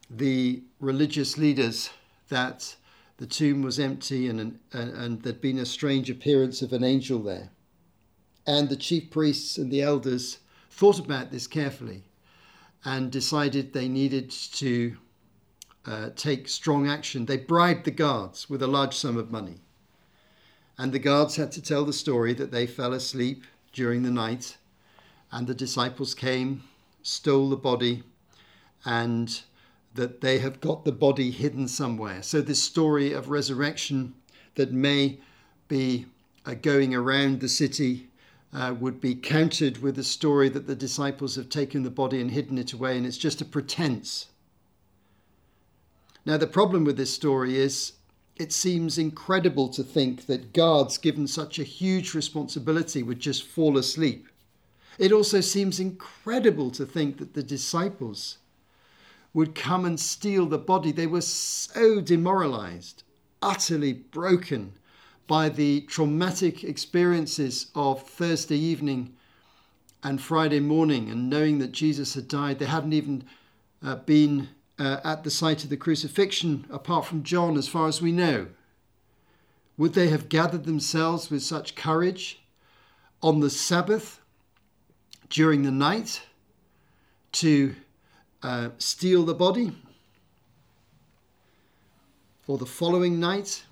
the 0.10 0.62
religious 0.80 1.38
leaders 1.38 1.90
that 2.30 2.76
the 3.18 3.26
tomb 3.26 3.62
was 3.62 3.80
empty 3.80 4.28
and, 4.28 4.40
and, 4.40 4.60
and 4.72 5.22
there'd 5.24 5.42
been 5.42 5.60
a 5.60 5.66
strange 5.66 6.10
appearance 6.10 6.62
of 6.62 6.74
an 6.74 6.84
angel 6.84 7.20
there. 7.20 7.50
And 8.46 8.70
the 8.70 8.76
chief 8.76 9.10
priests 9.10 9.58
and 9.58 9.72
the 9.72 9.82
elders 9.82 10.40
thought 10.70 11.00
about 11.00 11.32
this 11.32 11.48
carefully 11.48 12.04
and 12.86 13.12
decided 13.12 13.74
they 13.74 13.88
needed 13.88 14.30
to 14.30 14.96
uh, 15.86 16.10
take 16.16 16.48
strong 16.48 16.88
action. 16.88 17.26
They 17.26 17.38
bribed 17.38 17.86
the 17.86 17.92
guards 17.92 18.50
with 18.50 18.62
a 18.62 18.68
large 18.68 18.94
sum 18.94 19.18
of 19.18 19.32
money. 19.32 19.62
And 20.78 20.92
the 20.92 21.00
guards 21.00 21.38
had 21.38 21.52
to 21.54 21.62
tell 21.62 21.86
the 21.86 21.94
story 21.94 22.34
that 22.34 22.52
they 22.52 22.68
fell 22.68 22.94
asleep 22.94 23.44
during 23.74 24.04
the 24.04 24.12
night, 24.12 24.58
and 25.32 25.48
the 25.48 25.56
disciples 25.56 26.14
came, 26.14 26.64
stole 27.02 27.50
the 27.50 27.56
body, 27.56 28.04
and 28.86 29.42
that 29.96 30.22
they 30.22 30.40
have 30.40 30.62
got 30.62 30.86
the 30.86 30.92
body 30.92 31.32
hidden 31.32 31.68
somewhere. 31.68 32.22
So, 32.22 32.42
this 32.42 32.62
story 32.62 33.12
of 33.12 33.30
resurrection 33.30 34.14
that 34.56 34.72
may 34.72 35.20
be 35.68 36.06
uh, 36.46 36.54
going 36.54 36.94
around 36.94 37.40
the 37.40 37.50
city 37.50 38.08
uh, 38.54 38.74
would 38.80 39.02
be 39.02 39.16
countered 39.16 39.80
with 39.80 39.96
the 39.96 40.04
story 40.04 40.50
that 40.50 40.68
the 40.68 40.76
disciples 40.76 41.36
have 41.36 41.50
taken 41.50 41.84
the 41.84 41.90
body 41.90 42.22
and 42.22 42.32
hidden 42.32 42.58
it 42.58 42.74
away, 42.74 42.98
and 42.98 43.06
it's 43.06 43.18
just 43.18 43.42
a 43.42 43.46
pretense. 43.46 44.28
Now, 46.26 46.38
the 46.38 46.48
problem 46.48 46.84
with 46.84 46.98
this 46.98 47.14
story 47.14 47.58
is 47.58 47.94
it 48.40 48.54
seems 48.54 48.98
incredible 48.98 49.68
to 49.70 49.84
think 49.84 50.28
that 50.28 50.54
guards 50.54 50.98
given 50.98 51.28
such 51.28 51.58
a 51.60 51.64
huge 51.64 52.14
responsibility 52.14 53.02
would 53.02 53.20
just 53.20 53.44
fall 53.44 53.78
asleep. 53.78 54.28
It 55.00 55.12
also 55.12 55.42
seems 55.42 55.80
incredible 55.80 56.72
to 56.72 56.86
think 56.86 57.18
that 57.18 57.34
the 57.34 57.44
disciples 57.44 58.38
would 59.34 59.56
come 59.56 59.86
and 59.86 60.00
steal 60.00 60.46
the 60.46 60.58
body. 60.58 60.92
They 60.92 61.08
were 61.08 61.22
so 61.22 62.02
demoralized, 62.02 63.04
utterly 63.42 63.94
broken 63.94 64.74
by 65.28 65.50
the 65.50 65.82
traumatic 65.82 66.64
experiences 66.64 67.68
of 67.76 68.08
Thursday 68.08 68.58
evening 68.58 69.14
and 70.04 70.22
Friday 70.22 70.60
morning, 70.60 71.10
and 71.10 71.30
knowing 71.30 71.60
that 71.60 71.72
Jesus 71.72 72.14
had 72.14 72.28
died. 72.28 72.60
They 72.60 72.66
hadn't 72.66 72.94
even 72.94 73.26
uh, 73.84 73.96
been 73.96 74.50
uh, 74.80 75.00
at 75.04 75.24
the 75.24 75.32
site 75.32 75.64
of 75.64 75.70
the 75.70 75.78
crucifixion, 75.78 76.66
apart 76.70 77.06
from 77.06 77.24
John, 77.24 77.58
as 77.58 77.68
far 77.68 77.88
as 77.88 78.02
we 78.02 78.12
know? 78.12 78.48
Would 79.78 79.94
they 79.94 80.10
have 80.10 80.30
gathered 80.30 80.66
themselves 80.66 81.30
with 81.30 81.44
such 81.44 81.76
courage 81.76 82.42
on 83.22 83.40
the 83.40 83.50
Sabbath 83.50 84.22
during 85.30 85.64
the 85.64 85.72
night 85.72 86.22
to 87.34 87.76
uh, 88.42 88.70
steal 88.78 89.24
the 89.24 89.36
body? 89.36 89.72
Or 92.48 92.58
the 92.58 92.66
following 92.66 93.20
night, 93.20 93.66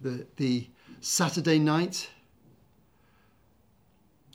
the, 0.00 0.26
the 0.36 0.68
Saturday 1.00 1.58
night? 1.58 2.10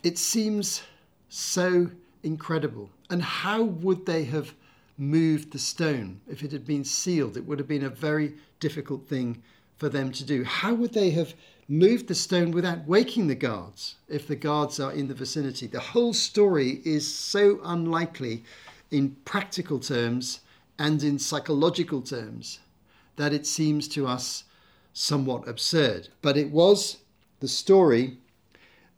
It 0.04 0.18
seems 0.18 0.84
so 1.30 1.92
incredible. 2.24 2.90
And 3.10 3.22
how 3.22 3.64
would 3.64 4.06
they 4.06 4.24
have 4.26 4.54
moved 4.98 5.52
the 5.52 5.60
stone. 5.60 6.22
If 6.28 6.44
it 6.44 6.52
had 6.52 6.66
been 6.66 6.84
sealed, 6.84 7.38
it 7.38 7.46
would 7.46 7.60
have 7.60 7.68
been 7.68 7.84
a 7.84 7.90
very 7.90 8.36
difficult 8.60 9.08
thing 9.08 9.42
for 9.78 9.90
them 9.90 10.12
to 10.14 10.24
do. 10.24 10.44
How 10.44 10.74
would 10.74 10.94
they 10.94 11.10
have 11.12 11.34
moved 11.68 12.08
the 12.08 12.16
stone 12.16 12.52
without 12.52 12.88
waking 12.88 13.28
the 13.28 13.36
guards 13.36 13.96
if 14.08 14.28
the 14.28 14.36
guards 14.36 14.80
are 14.80 14.92
in 14.92 15.08
the 15.08 15.14
vicinity? 15.14 15.68
The 15.68 15.80
whole 15.80 16.14
story 16.14 16.82
is 16.86 17.14
so 17.14 17.60
unlikely 17.64 18.44
in 18.92 19.18
practical 19.26 19.80
terms 19.80 20.40
and 20.80 21.04
in 21.04 21.20
psychological 21.20 22.02
terms 22.02 22.60
that 23.18 23.34
it 23.34 23.46
seems 23.46 23.88
to 23.90 24.08
us 24.08 24.44
somewhat 24.94 25.48
absurd. 25.48 26.10
But 26.22 26.38
it 26.38 26.52
was 26.52 26.98
the 27.40 27.48
story 27.48 28.18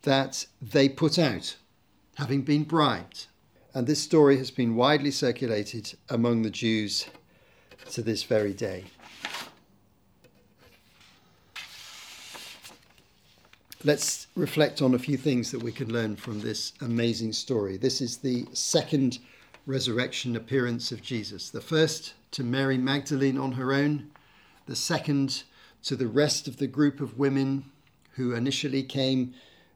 that 0.03 0.45
they 0.61 0.89
put 0.89 1.17
out, 1.17 1.55
having 2.15 2.43
been 2.43 2.63
bribed 2.63 3.27
and 3.73 3.85
this 3.85 4.01
story 4.01 4.37
has 4.37 4.51
been 4.51 4.75
widely 4.75 5.11
circulated 5.11 5.95
among 6.09 6.41
the 6.41 6.49
Jews 6.49 7.07
to 7.91 8.01
this 8.01 8.23
very 8.23 8.53
day. 8.53 8.85
Let's 13.83 14.27
reflect 14.35 14.81
on 14.81 14.95
a 14.95 14.99
few 14.99 15.17
things 15.17 15.51
that 15.51 15.61
we 15.61 15.71
can 15.71 15.93
learn 15.93 16.15
from 16.15 16.41
this 16.41 16.73
amazing 16.81 17.33
story. 17.33 17.77
This 17.77 18.01
is 18.01 18.17
the 18.17 18.45
second 18.51 19.19
resurrection 19.65 20.35
appearance 20.35 20.91
of 20.91 21.01
Jesus. 21.01 21.49
The 21.49 21.61
first 21.61 22.13
to 22.31 22.43
Mary 22.43 22.77
Magdalene 22.77 23.37
on 23.37 23.53
her 23.53 23.73
own, 23.73 24.09
the 24.65 24.75
second 24.75 25.43
to 25.83 25.95
the 25.95 26.07
rest 26.07 26.47
of 26.47 26.57
the 26.57 26.67
group 26.67 26.99
of 26.99 27.19
women 27.19 27.65
who 28.15 28.33
initially 28.33 28.83
came 28.83 29.33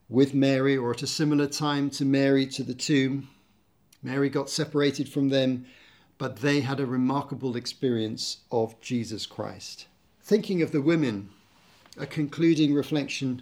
with 0.10 0.34
Mary 0.34 0.76
or 0.76 0.92
at 0.92 1.04
a 1.04 1.08
similar 1.08 1.48
time 1.48 1.90
to 1.92 2.04
Mary 2.04 2.46
to 2.48 2.64
the 2.64 2.74
tomb. 2.74 3.30
Mary 4.04 4.30
got 4.30 4.50
separated 4.50 5.08
from 5.08 5.30
them, 5.30 5.66
but 6.18 6.38
they 6.38 6.62
had 6.62 6.80
a 6.80 6.86
remarkable 6.86 7.56
experience 7.56 8.38
of 8.52 8.80
Jesus 8.82 9.26
Christ. 9.26 9.88
Thinking 10.22 10.62
of 10.62 10.72
the 10.72 10.82
women, 10.82 11.30
a 11.98 12.06
concluding 12.06 12.74
reflection 12.74 13.42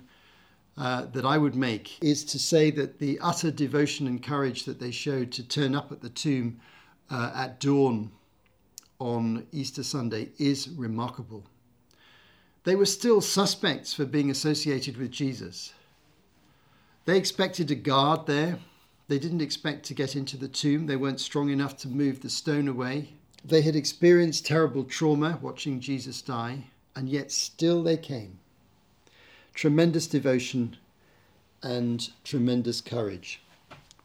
uh, 0.77 1.05
that 1.11 1.25
I 1.25 1.37
would 1.37 1.55
make 1.55 2.01
is 2.01 2.23
to 2.25 2.39
say 2.39 2.71
that 2.71 2.99
the 2.99 3.19
utter 3.19 3.51
devotion 3.51 4.07
and 4.07 4.23
courage 4.23 4.63
that 4.65 4.79
they 4.79 4.91
showed 4.91 5.31
to 5.33 5.47
turn 5.47 5.75
up 5.75 5.91
at 5.91 6.01
the 6.01 6.09
tomb 6.09 6.59
uh, 7.09 7.31
at 7.35 7.59
dawn 7.59 8.11
on 8.99 9.45
Easter 9.51 9.83
Sunday 9.83 10.29
is 10.37 10.69
remarkable. 10.69 11.43
They 12.63 12.75
were 12.75 12.85
still 12.85 13.21
suspects 13.21 13.93
for 13.93 14.05
being 14.05 14.29
associated 14.29 14.97
with 14.97 15.11
Jesus. 15.11 15.73
They 17.05 17.17
expected 17.17 17.71
a 17.71 17.75
guard 17.75 18.25
there 18.25 18.59
they 19.09 19.19
didn't 19.19 19.41
expect 19.41 19.83
to 19.85 19.93
get 19.93 20.15
into 20.15 20.37
the 20.37 20.47
tomb. 20.47 20.85
They 20.85 20.95
weren't 20.95 21.19
strong 21.19 21.49
enough 21.49 21.75
to 21.77 21.87
move 21.89 22.21
the 22.21 22.29
stone 22.29 22.67
away. 22.67 23.09
They 23.43 23.63
had 23.63 23.75
experienced 23.75 24.45
terrible 24.45 24.83
trauma 24.83 25.39
watching 25.41 25.81
Jesus 25.81 26.21
die, 26.21 26.65
and 26.95 27.09
yet 27.09 27.31
still 27.31 27.83
they 27.83 27.97
came. 27.97 28.39
Tremendous 29.53 30.07
devotion 30.07 30.77
and 31.61 32.09
tremendous 32.23 32.79
courage. 32.79 33.41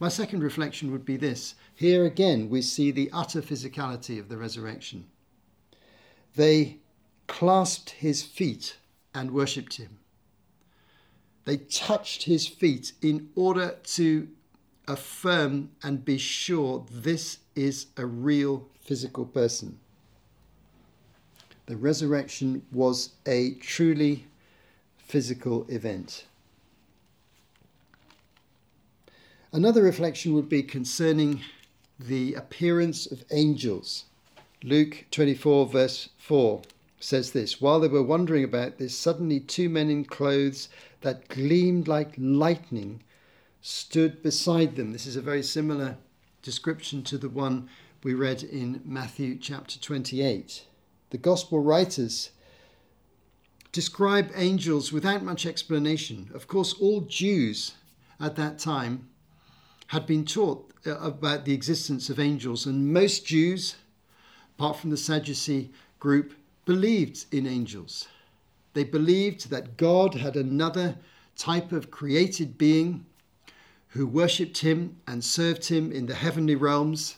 My 0.01 0.09
second 0.09 0.43
reflection 0.43 0.91
would 0.91 1.05
be 1.05 1.17
this 1.17 1.55
here 1.75 2.05
again, 2.05 2.49
we 2.49 2.63
see 2.63 2.91
the 2.91 3.11
utter 3.13 3.43
physicality 3.43 4.19
of 4.19 4.29
the 4.29 4.37
resurrection. 4.37 5.07
They 6.37 6.79
clasped 7.27 7.91
his 7.91 8.23
feet 8.23 8.79
and 9.13 9.33
worshipped 9.33 9.75
him. 9.75 9.99
They 11.45 11.59
touched 11.59 12.25
his 12.25 12.47
feet 12.47 12.93
in 13.03 13.29
order 13.35 13.77
to 13.83 14.29
affirm 14.87 15.71
and 15.83 16.05
be 16.05 16.19
sure 16.19 16.85
this 16.91 17.39
is 17.55 17.87
a 17.97 18.07
real 18.07 18.67
physical 18.81 19.25
person. 19.25 19.79
The 21.67 21.77
resurrection 21.77 22.63
was 22.73 23.11
a 23.27 23.55
truly 23.55 24.27
physical 24.99 25.67
event. 25.69 26.27
Another 29.53 29.83
reflection 29.83 30.35
would 30.35 30.49
be 30.49 30.63
concerning 30.63 31.41
the 31.99 32.35
appearance 32.35 33.07
of 33.07 33.25
angels. 33.31 34.05
Luke 34.63 35.05
24, 35.11 35.67
verse 35.67 36.09
4 36.19 36.63
says 36.99 37.31
this 37.31 37.61
While 37.61 37.81
they 37.81 37.89
were 37.89 38.03
wondering 38.03 38.45
about 38.45 38.79
this, 38.79 38.97
suddenly 38.97 39.39
two 39.41 39.69
men 39.69 39.91
in 39.91 40.05
clothes 40.05 40.69
that 41.03 41.29
gleamed 41.29 41.87
like 41.87 42.15
lightning 42.19 43.03
stood 43.67 44.23
beside 44.23 44.77
them. 44.77 44.93
This 44.93 45.07
is 45.07 45.17
a 45.17 45.23
very 45.23 45.43
similar 45.43 45.97
description 46.43 47.03
to 47.05 47.17
the 47.17 47.31
one 47.31 47.71
we 48.03 48.13
read 48.13 48.43
in 48.43 48.83
Matthew 48.85 49.39
chapter 49.39 49.81
28. 49.81 50.67
The 51.09 51.17
gospel 51.17 51.61
writers 51.61 52.33
describe 53.73 54.31
angels 54.35 54.93
without 54.93 55.23
much 55.23 55.47
explanation. 55.47 56.31
Of 56.35 56.47
course, 56.47 56.75
all 56.75 57.01
Jews 57.01 57.73
at 58.21 58.37
that 58.37 58.59
time 58.59 59.09
had 59.87 60.05
been 60.05 60.27
taught 60.27 60.71
uh, 60.87 60.99
about 60.99 61.47
the 61.47 61.55
existence 61.55 62.11
of 62.11 62.21
angels, 62.21 62.67
and 62.67 62.93
most 62.93 63.25
Jews, 63.25 63.77
apart 64.59 64.77
from 64.77 64.91
the 64.91 64.99
Sadducee 64.99 65.71
group, 66.01 66.35
believed 66.67 67.25
in 67.33 67.47
angels. 67.47 68.09
They 68.75 68.85
believed 68.85 69.49
that 69.49 69.79
God 69.79 70.17
had 70.17 70.37
another 70.37 70.97
type 71.35 71.73
of 71.73 71.91
created 71.91 72.59
being 72.59 73.07
who 73.95 74.07
worshipped 74.09 74.59
him 74.59 74.97
and 75.07 75.23
served 75.23 75.67
him 75.67 75.93
in 75.93 76.07
the 76.07 76.15
heavenly 76.15 76.57
realms, 76.57 77.17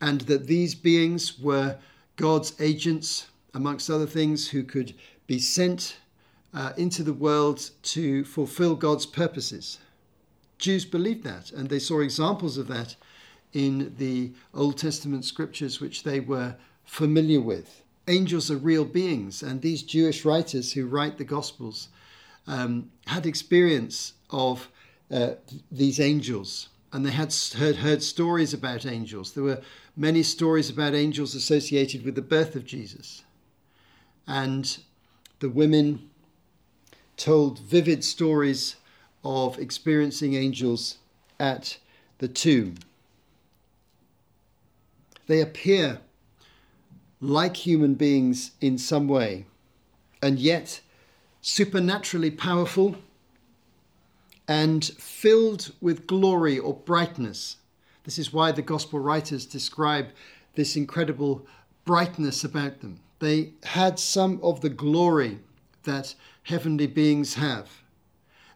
and 0.00 0.22
that 0.22 0.48
these 0.48 0.74
beings 0.74 1.38
were 1.38 1.78
God's 2.16 2.52
agents, 2.60 3.28
amongst 3.54 3.88
other 3.88 4.06
things, 4.06 4.48
who 4.48 4.64
could 4.64 4.92
be 5.28 5.38
sent 5.38 5.96
uh, 6.52 6.72
into 6.76 7.04
the 7.04 7.12
world 7.12 7.70
to 7.82 8.24
fulfill 8.24 8.74
God's 8.74 9.06
purposes. 9.06 9.78
Jews 10.58 10.84
believed 10.84 11.22
that, 11.22 11.52
and 11.52 11.68
they 11.68 11.78
saw 11.78 12.00
examples 12.00 12.58
of 12.58 12.66
that 12.66 12.96
in 13.52 13.94
the 13.96 14.32
Old 14.52 14.76
Testament 14.76 15.24
scriptures, 15.24 15.80
which 15.80 16.02
they 16.02 16.18
were 16.18 16.56
familiar 16.84 17.40
with. 17.40 17.82
Angels 18.08 18.50
are 18.50 18.56
real 18.56 18.84
beings, 18.84 19.44
and 19.44 19.62
these 19.62 19.84
Jewish 19.84 20.24
writers 20.24 20.72
who 20.72 20.86
write 20.86 21.18
the 21.18 21.24
Gospels 21.24 21.88
um, 22.48 22.90
had 23.06 23.26
experience 23.26 24.14
of 24.30 24.68
uh, 25.14 25.34
these 25.70 26.00
angels, 26.00 26.68
and 26.92 27.06
they 27.06 27.12
had 27.12 27.32
heard, 27.56 27.76
heard 27.76 28.02
stories 28.02 28.52
about 28.52 28.84
angels. 28.84 29.32
There 29.32 29.44
were 29.44 29.60
many 29.96 30.24
stories 30.24 30.68
about 30.68 30.92
angels 30.92 31.36
associated 31.36 32.04
with 32.04 32.16
the 32.16 32.22
birth 32.22 32.56
of 32.56 32.66
Jesus. 32.66 33.22
And 34.26 34.76
the 35.38 35.48
women 35.48 36.10
told 37.16 37.60
vivid 37.60 38.02
stories 38.02 38.74
of 39.22 39.56
experiencing 39.56 40.34
angels 40.34 40.96
at 41.38 41.78
the 42.18 42.26
tomb. 42.26 42.74
They 45.28 45.40
appear 45.40 46.00
like 47.20 47.56
human 47.56 47.94
beings 47.94 48.50
in 48.60 48.78
some 48.78 49.06
way, 49.06 49.46
and 50.20 50.40
yet 50.40 50.80
supernaturally 51.40 52.32
powerful 52.32 52.96
and 54.46 54.84
filled 54.84 55.72
with 55.80 56.06
glory 56.06 56.58
or 56.58 56.74
brightness. 56.74 57.56
This 58.04 58.18
is 58.18 58.32
why 58.32 58.52
the 58.52 58.62
gospel 58.62 59.00
writers 59.00 59.46
describe 59.46 60.08
this 60.54 60.76
incredible 60.76 61.46
brightness 61.84 62.44
about 62.44 62.80
them. 62.80 63.00
They 63.18 63.54
had 63.62 63.98
some 63.98 64.38
of 64.42 64.60
the 64.60 64.68
glory 64.68 65.38
that 65.84 66.14
heavenly 66.42 66.86
beings 66.86 67.34
have, 67.34 67.68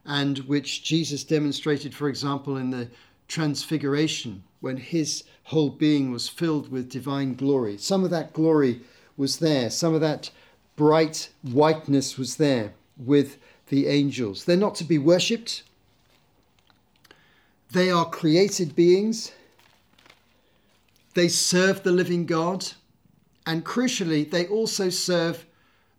and 0.04 0.38
which 0.40 0.82
Jesus 0.82 1.24
demonstrated, 1.24 1.94
for 1.94 2.08
example, 2.08 2.56
in 2.56 2.70
the 2.70 2.88
Transfiguration, 3.28 4.42
when 4.60 4.78
his 4.78 5.24
whole 5.44 5.68
being 5.68 6.10
was 6.10 6.28
filled 6.28 6.70
with 6.70 6.90
divine 6.90 7.34
glory. 7.34 7.76
Some 7.76 8.04
of 8.04 8.10
that 8.10 8.32
glory 8.32 8.80
was 9.18 9.38
there, 9.38 9.68
some 9.68 9.94
of 9.94 10.00
that 10.00 10.30
bright 10.76 11.28
whiteness 11.42 12.16
was 12.16 12.36
there 12.36 12.72
with 12.96 13.38
the 13.68 13.86
angels. 13.86 14.44
They're 14.44 14.56
not 14.56 14.74
to 14.76 14.84
be 14.84 14.96
worshipped, 14.96 15.62
they 17.72 17.90
are 17.90 18.08
created 18.08 18.74
beings. 18.74 19.32
They 21.14 21.28
serve 21.28 21.82
the 21.82 21.92
living 21.92 22.24
God. 22.24 22.66
And 23.46 23.64
crucially, 23.64 24.30
they 24.30 24.46
also 24.46 24.88
serve 24.88 25.46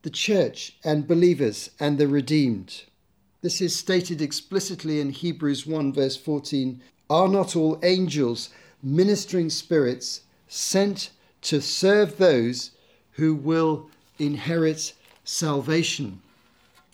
the 0.02 0.10
church 0.10 0.78
and 0.84 1.08
believers 1.08 1.72
and 1.80 1.98
the 1.98 2.08
redeemed. 2.08 2.84
This 3.42 3.62
is 3.62 3.76
stated 3.76 4.22
explicitly 4.22 5.00
in 5.00 5.12
Hebrews 5.12 5.66
1, 5.66 5.94
verse 5.94 6.18
14. 6.18 6.82
Are 7.10 7.28
not 7.28 7.56
all 7.56 7.80
angels 7.84 8.50
ministering 8.82 9.50
spirits 9.50 10.22
sent 10.48 11.12
to 11.42 11.62
serve 11.62 12.18
those 12.18 12.72
who 13.12 13.36
will 13.36 13.90
inherit 14.18 14.94
salvation? 15.24 16.22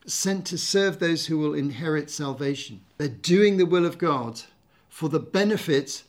Sent 0.06 0.46
to 0.48 0.58
serve 0.58 1.00
those 1.00 1.26
who 1.26 1.38
will 1.38 1.54
inherit 1.54 2.10
salvation. 2.10 2.82
They're 2.98 3.08
doing 3.08 3.58
the 3.58 3.66
will 3.66 3.86
of 3.86 3.98
God 3.98 4.42
for 4.96 5.10
the 5.10 5.20
benefit 5.20 6.04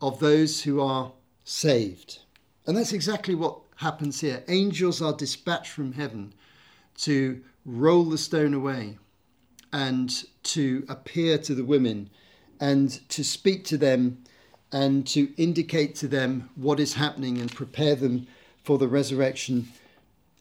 of 0.00 0.18
those 0.18 0.62
who 0.64 0.80
are 0.80 1.12
saved. 1.44 2.18
And 2.66 2.76
that's 2.76 2.92
exactly 2.92 3.36
what 3.36 3.60
happens 3.76 4.20
here. 4.20 4.42
Angels 4.48 5.00
are 5.00 5.12
dispatched 5.12 5.70
from 5.70 5.92
heaven 5.92 6.34
to 7.02 7.40
roll 7.64 8.02
the 8.02 8.18
stone 8.18 8.52
away 8.52 8.98
and 9.72 10.24
to 10.42 10.84
appear 10.88 11.38
to 11.38 11.54
the 11.54 11.64
women 11.64 12.10
and 12.58 13.08
to 13.10 13.22
speak 13.22 13.64
to 13.66 13.78
them 13.78 14.24
and 14.72 15.06
to 15.06 15.32
indicate 15.40 15.94
to 15.94 16.08
them 16.08 16.50
what 16.56 16.80
is 16.80 16.94
happening 16.94 17.38
and 17.38 17.54
prepare 17.54 17.94
them 17.94 18.26
for 18.64 18.76
the 18.76 18.88
resurrection 18.88 19.68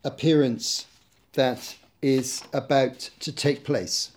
appearance 0.03 0.87
that 1.33 1.75
is 2.01 2.41
about 2.51 3.11
to 3.19 3.31
take 3.31 3.63
place. 3.63 4.09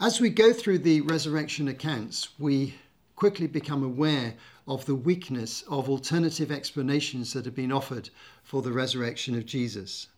As 0.00 0.20
we 0.20 0.30
go 0.30 0.52
through 0.52 0.78
the 0.78 1.00
resurrection 1.00 1.66
accounts, 1.66 2.28
we 2.38 2.74
quickly 3.16 3.46
become 3.46 3.82
aware 3.82 4.34
of 4.66 4.84
the 4.86 4.94
weakness 4.94 5.62
of 5.68 5.88
alternative 5.88 6.50
explanations 6.50 7.32
that 7.32 7.44
have 7.44 7.54
been 7.54 7.72
offered 7.72 8.10
for 8.42 8.62
the 8.62 8.72
resurrection 8.72 9.36
of 9.36 9.46
Jesus. 9.46 10.08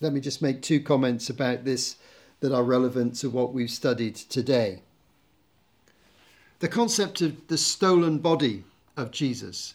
Let 0.00 0.12
me 0.12 0.20
just 0.20 0.42
make 0.42 0.62
two 0.62 0.80
comments 0.80 1.30
about 1.30 1.64
this 1.64 1.96
that 2.40 2.52
are 2.52 2.62
relevant 2.62 3.16
to 3.16 3.30
what 3.30 3.52
we've 3.52 3.70
studied 3.70 4.14
today. 4.14 4.82
The 6.58 6.68
concept 6.68 7.22
of 7.22 7.48
the 7.48 7.58
stolen 7.58 8.18
body 8.18 8.64
of 8.96 9.10
Jesus 9.10 9.74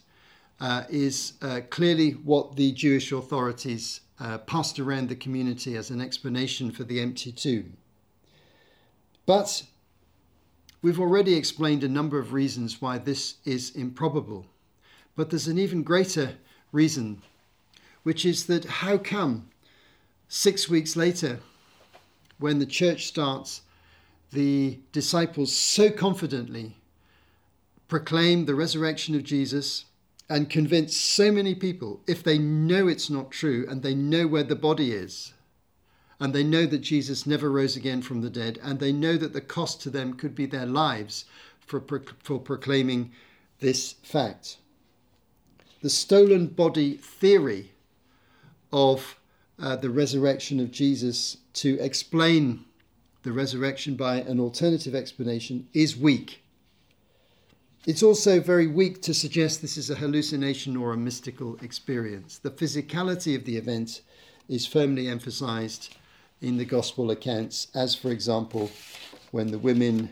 uh, 0.60 0.84
is 0.90 1.34
uh, 1.42 1.62
clearly 1.70 2.12
what 2.12 2.56
the 2.56 2.72
Jewish 2.72 3.12
authorities 3.12 4.02
uh, 4.20 4.38
passed 4.40 4.80
around 4.80 5.10
the 5.10 5.16
community 5.16 5.76
as 5.76 5.90
an 5.90 6.00
explanation 6.00 6.72
for 6.72 6.84
the 6.84 7.00
empty 7.00 7.32
tomb. 7.32 7.78
But 9.26 9.64
We've 10.84 11.00
already 11.00 11.36
explained 11.36 11.84
a 11.84 11.90
number 11.90 12.18
of 12.18 12.34
reasons 12.34 12.82
why 12.82 12.98
this 12.98 13.36
is 13.46 13.76
improbable, 13.76 14.48
but 15.16 15.30
there's 15.30 15.48
an 15.48 15.60
even 15.60 15.84
greater 15.84 16.34
reason, 16.72 17.22
which 18.02 18.26
is 18.26 18.48
that 18.48 18.66
how 18.66 18.98
come 18.98 19.50
six 20.28 20.68
weeks 20.68 20.96
later, 20.96 21.40
when 22.40 22.58
the 22.58 22.66
church 22.66 23.06
starts, 23.06 23.62
the 24.32 24.80
disciples 24.92 25.56
so 25.56 25.92
confidently 25.92 26.78
proclaim 27.88 28.46
the 28.46 28.56
resurrection 28.56 29.14
of 29.14 29.24
Jesus 29.24 29.86
and 30.30 30.50
convince 30.50 30.96
so 30.96 31.32
many 31.32 31.54
people, 31.54 32.02
if 32.08 32.24
they 32.24 32.40
know 32.40 32.88
it's 32.88 33.10
not 33.10 33.30
true 33.30 33.68
and 33.70 33.84
they 33.84 33.94
know 33.94 34.26
where 34.26 34.44
the 34.44 34.56
body 34.56 34.94
is, 34.94 35.34
and 36.22 36.36
they 36.36 36.44
know 36.44 36.68
that 36.68 36.82
Jesus 36.82 37.26
never 37.26 37.50
rose 37.50 37.76
again 37.76 38.04
from 38.04 38.22
the 38.22 38.30
dead, 38.30 38.60
and 38.62 38.80
they 38.80 38.94
know 38.94 39.18
that 39.18 39.34
the 39.34 39.42
cost 39.42 39.82
to 39.82 39.90
them 39.90 40.14
could 40.14 40.36
be 40.36 40.46
their 40.46 40.68
lives 40.68 41.26
for, 41.60 41.84
for 42.22 42.40
proclaiming 42.40 43.12
this 43.60 43.94
fact. 44.04 44.58
The 45.82 45.90
stolen 45.90 46.46
body 46.46 46.94
theory 46.98 47.72
of 48.72 49.18
uh, 49.58 49.76
the 49.78 49.90
resurrection 49.90 50.60
of 50.60 50.70
Jesus 50.70 51.38
to 51.54 51.80
explain 51.80 52.66
the 53.24 53.32
resurrection 53.32 53.96
by 53.96 54.18
an 54.18 54.40
alternative 54.40 54.94
explanation 54.94 55.68
is 55.74 55.98
weak. 55.98 56.44
It's 57.88 58.04
also 58.04 58.40
very 58.40 58.68
weak 58.68 59.02
to 59.02 59.14
suggest 59.16 59.64
this 59.64 59.76
is 59.76 59.90
a 59.90 59.96
hallucination 59.96 60.78
or 60.78 60.94
a 60.94 60.98
mystical 60.98 61.58
experience. 61.64 62.38
The 62.38 62.52
physicality 62.52 63.36
of 63.36 63.46
the 63.46 63.58
event 63.58 64.02
is 64.48 64.68
firmly 64.68 65.08
emphasized 65.08 65.96
in 66.42 66.58
the 66.58 66.66
gospel 66.66 67.12
accounts, 67.12 67.68
as 67.76 67.96
for 67.96 68.12
example, 68.12 68.72
when 69.32 69.52
the 69.52 69.60
women 69.60 70.12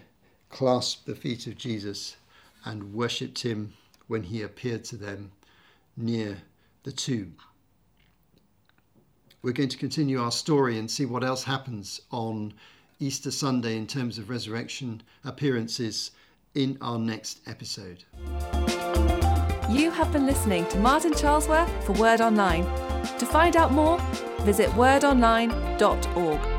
clasped 0.50 1.06
the 1.06 1.16
feet 1.16 1.48
of 1.48 1.58
Jesus 1.58 2.18
and 2.66 2.94
worshipped 2.94 3.40
him 3.40 3.74
when 4.08 4.24
he 4.24 4.42
appeared 4.42 4.84
to 4.86 4.96
them 4.96 5.32
near 5.98 6.38
the 6.84 6.92
tomb. 6.92 7.36
We're 9.42 9.54
going 9.54 9.70
to 9.70 9.78
continue 9.78 10.22
our 10.22 10.32
story 10.32 10.78
and 10.78 10.90
see 10.90 11.06
what 11.06 11.24
else 11.24 11.44
happens 11.44 12.02
on 12.12 12.54
Easter 13.00 13.32
Sunday 13.32 13.78
in 13.78 13.88
terms 13.88 14.18
of 14.18 14.30
resurrection 14.30 15.02
appearances 15.24 16.12
in 16.56 16.78
our 16.82 17.00
next 17.00 17.40
episode. 17.48 18.04
You 19.70 19.92
have 19.92 20.12
been 20.12 20.26
listening 20.26 20.66
to 20.70 20.80
Martin 20.80 21.14
Charlesworth 21.14 21.84
for 21.84 21.94
Word 21.94 22.22
Online. 22.22 22.66
To 23.20 23.26
find 23.26 23.56
out 23.56 23.72
more, 23.72 24.00
visit 24.44 24.70
wordonline.org. 24.72 26.59